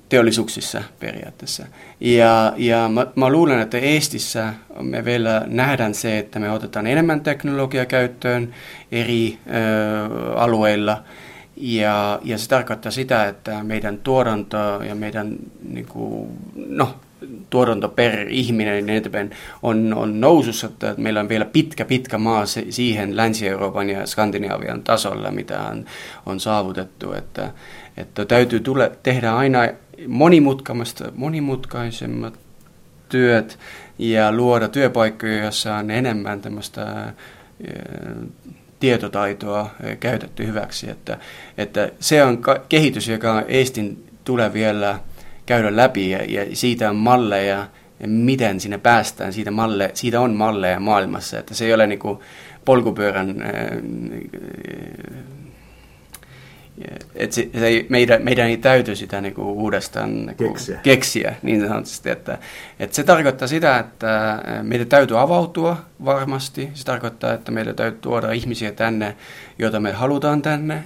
teollisuuksissa 0.09 0.83
periaatteessa. 0.99 1.65
Ja, 1.99 2.53
ja 2.57 2.89
mä, 2.89 3.07
mä 3.15 3.29
luulen, 3.29 3.59
että 3.59 3.77
Eestissä 3.77 4.53
me 4.79 5.05
vielä 5.05 5.43
nähdään 5.47 5.93
se, 5.93 6.19
että 6.19 6.39
me 6.39 6.51
otetaan 6.51 6.87
enemmän 6.87 7.21
teknologiaa 7.21 7.85
käyttöön 7.85 8.55
eri 8.91 9.39
ö, 9.47 10.33
alueilla– 10.35 11.03
ja, 11.61 12.19
ja 12.23 12.37
se 12.37 12.49
tarkoittaa 12.49 12.91
sitä, 12.91 13.27
että 13.27 13.63
meidän 13.63 13.97
tuotanto 13.97 14.57
ja 14.87 14.95
meidän 14.95 15.35
niin 15.69 15.85
kuin, 15.85 16.29
no, 16.55 16.95
tuotanto 17.49 17.89
per 17.89 18.27
ihminen 18.29 18.85
niin 18.85 19.31
on, 19.63 19.93
on 19.93 20.21
nousussa, 20.21 20.67
että 20.67 20.95
meillä 20.97 21.19
on 21.19 21.29
vielä 21.29 21.45
pitkä, 21.45 21.85
pitkä 21.85 22.17
maa 22.17 22.45
siihen 22.69 23.17
Länsi-Euroopan 23.17 23.89
ja 23.89 24.07
Skandinavian 24.07 24.83
tasolla, 24.83 25.31
mitä 25.31 25.61
on, 25.61 25.85
on 26.25 26.39
saavutettu. 26.39 27.13
Että, 27.13 27.51
että 27.97 28.25
täytyy 28.25 28.59
tule, 28.59 28.91
tehdä 29.03 29.35
aina 29.35 29.59
monimutkaisemmat 31.15 32.39
työt 33.09 33.59
ja 33.99 34.31
luoda 34.31 34.67
työpaikkoja, 34.67 35.43
joissa 35.43 35.75
on 35.75 35.91
enemmän 35.91 36.41
tämmöistä 36.41 37.13
tietotaitoa 38.79 39.69
käytetty 39.99 40.47
hyväksi. 40.47 40.89
Että, 40.89 41.17
että 41.57 41.91
se 41.99 42.23
on 42.23 42.41
kehitys, 42.69 43.07
joka 43.07 43.43
Eestin 43.47 44.03
tulee 44.23 44.53
vielä 44.53 44.99
käydä 45.51 45.75
läpi 45.75 46.09
ja, 46.09 46.19
ja 46.27 46.55
siitä 46.55 46.89
on 46.89 46.95
malleja, 46.95 47.67
miten 48.07 48.59
sinne 48.59 48.77
päästään. 48.77 49.33
Siitä, 49.33 49.51
malle, 49.51 49.91
siitä 49.93 50.21
on 50.21 50.33
malleja 50.33 50.79
maailmassa, 50.79 51.39
että 51.39 51.53
se 51.53 51.65
ei 51.65 51.73
ole 51.73 51.87
niin 51.87 51.99
kuin 51.99 52.19
polkupyörän 52.65 53.35
et 57.15 57.31
se, 57.31 57.49
se 57.59 57.67
ei, 57.67 57.85
meidän, 57.89 58.23
meidän 58.23 58.47
ei 58.47 58.57
täyty 58.57 58.95
sitä 58.95 59.21
niin 59.21 59.33
kuin 59.33 59.47
uudestaan 59.47 60.25
niin 60.25 60.35
kuin 60.37 60.49
keksiä. 60.49 60.79
keksiä 60.83 61.35
niin 61.41 61.67
sanotusti. 61.67 62.09
Että, 62.09 62.37
että 62.79 62.95
se 62.95 63.03
tarkoittaa 63.03 63.47
sitä, 63.47 63.79
että 63.79 64.41
meidän 64.63 64.87
täytyy 64.87 65.19
avautua 65.19 65.77
varmasti. 66.05 66.69
Se 66.73 66.85
tarkoittaa, 66.85 67.33
että 67.33 67.51
meidän 67.51 67.75
täytyy 67.75 67.99
tuoda 68.01 68.31
ihmisiä 68.31 68.71
tänne, 68.71 69.15
joita 69.59 69.79
me 69.79 69.91
halutaan 69.91 70.41
tänne. 70.41 70.83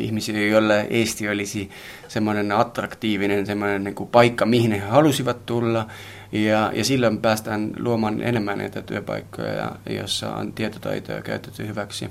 Ihmisiä, 0.00 0.46
joille 0.46 0.86
Eesti 0.90 1.28
olisi 1.28 1.70
semmoinen 2.08 2.52
attraktiivinen 2.52 3.46
semmoinen 3.46 3.84
niin 3.84 3.94
kuin 3.94 4.10
paikka, 4.10 4.46
mihin 4.46 4.72
he 4.72 4.78
halusivat 4.78 5.46
tulla. 5.46 5.86
Ja, 6.32 6.72
ja 6.74 6.84
silloin 6.84 7.18
päästään 7.18 7.72
luomaan 7.78 8.22
enemmän 8.22 8.58
näitä 8.58 8.82
työpaikkoja, 8.82 9.72
joissa 9.90 10.34
on 10.34 10.52
tietotaitoja 10.52 11.22
käytetty 11.22 11.66
hyväksi. 11.66 12.10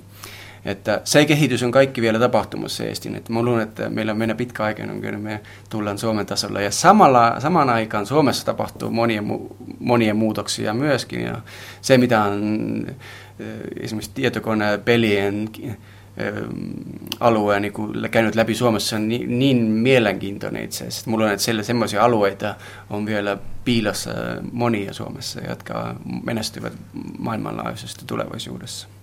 Että 0.67 1.01
se 1.03 1.25
kehitys 1.25 1.63
on 1.63 1.71
kaikki 1.71 2.01
vielä 2.01 2.19
tapahtumassa 2.19 2.83
Eestin. 2.83 3.15
Että 3.15 3.33
mä 3.33 3.41
luulen, 3.41 3.63
että 3.63 3.89
meillä 3.89 4.11
on 4.11 4.17
mennä 4.17 4.35
pitkä 4.35 4.63
aika, 4.63 4.83
kun 4.83 5.21
me 5.21 5.41
tullaan 5.69 5.97
Suomen 5.97 6.25
tasolla. 6.25 6.61
Ja 6.61 6.71
samalla, 6.71 7.39
samaan 7.39 7.69
aikaan 7.69 8.05
Suomessa 8.05 8.45
tapahtuu 8.45 8.91
monia, 8.91 9.23
monia 9.79 10.13
muutoksia 10.13 10.73
myöskin. 10.73 11.21
Ja 11.21 11.41
se, 11.81 11.97
mitä 11.97 12.23
on 12.23 12.85
eh, 13.39 13.45
esimerkiksi 13.79 14.11
tietokoneen 14.13 14.81
pelien 14.81 15.49
eh, 15.61 15.73
alue 17.19 17.59
niin 17.59 17.73
käynyt 18.11 18.35
läpi 18.35 18.55
Suomessa 18.55 18.95
on 18.95 19.07
niin, 19.07 19.39
niin 19.39 19.57
mielenkiintoinen 19.57 20.63
itse 20.63 20.87
asiassa. 20.87 21.11
Mulla 21.11 21.25
on, 21.25 21.31
että 21.31 21.43
siellä 21.43 21.63
semmoisia 21.63 22.03
alueita 22.03 22.55
on 22.89 23.05
vielä 23.05 23.37
piilossa 23.65 24.11
monia 24.51 24.93
Suomessa, 24.93 25.41
jotka 25.49 25.95
menestyvät 26.25 26.73
maailmanlaajuisesti 27.17 28.03
tulevaisuudessa. 28.07 28.96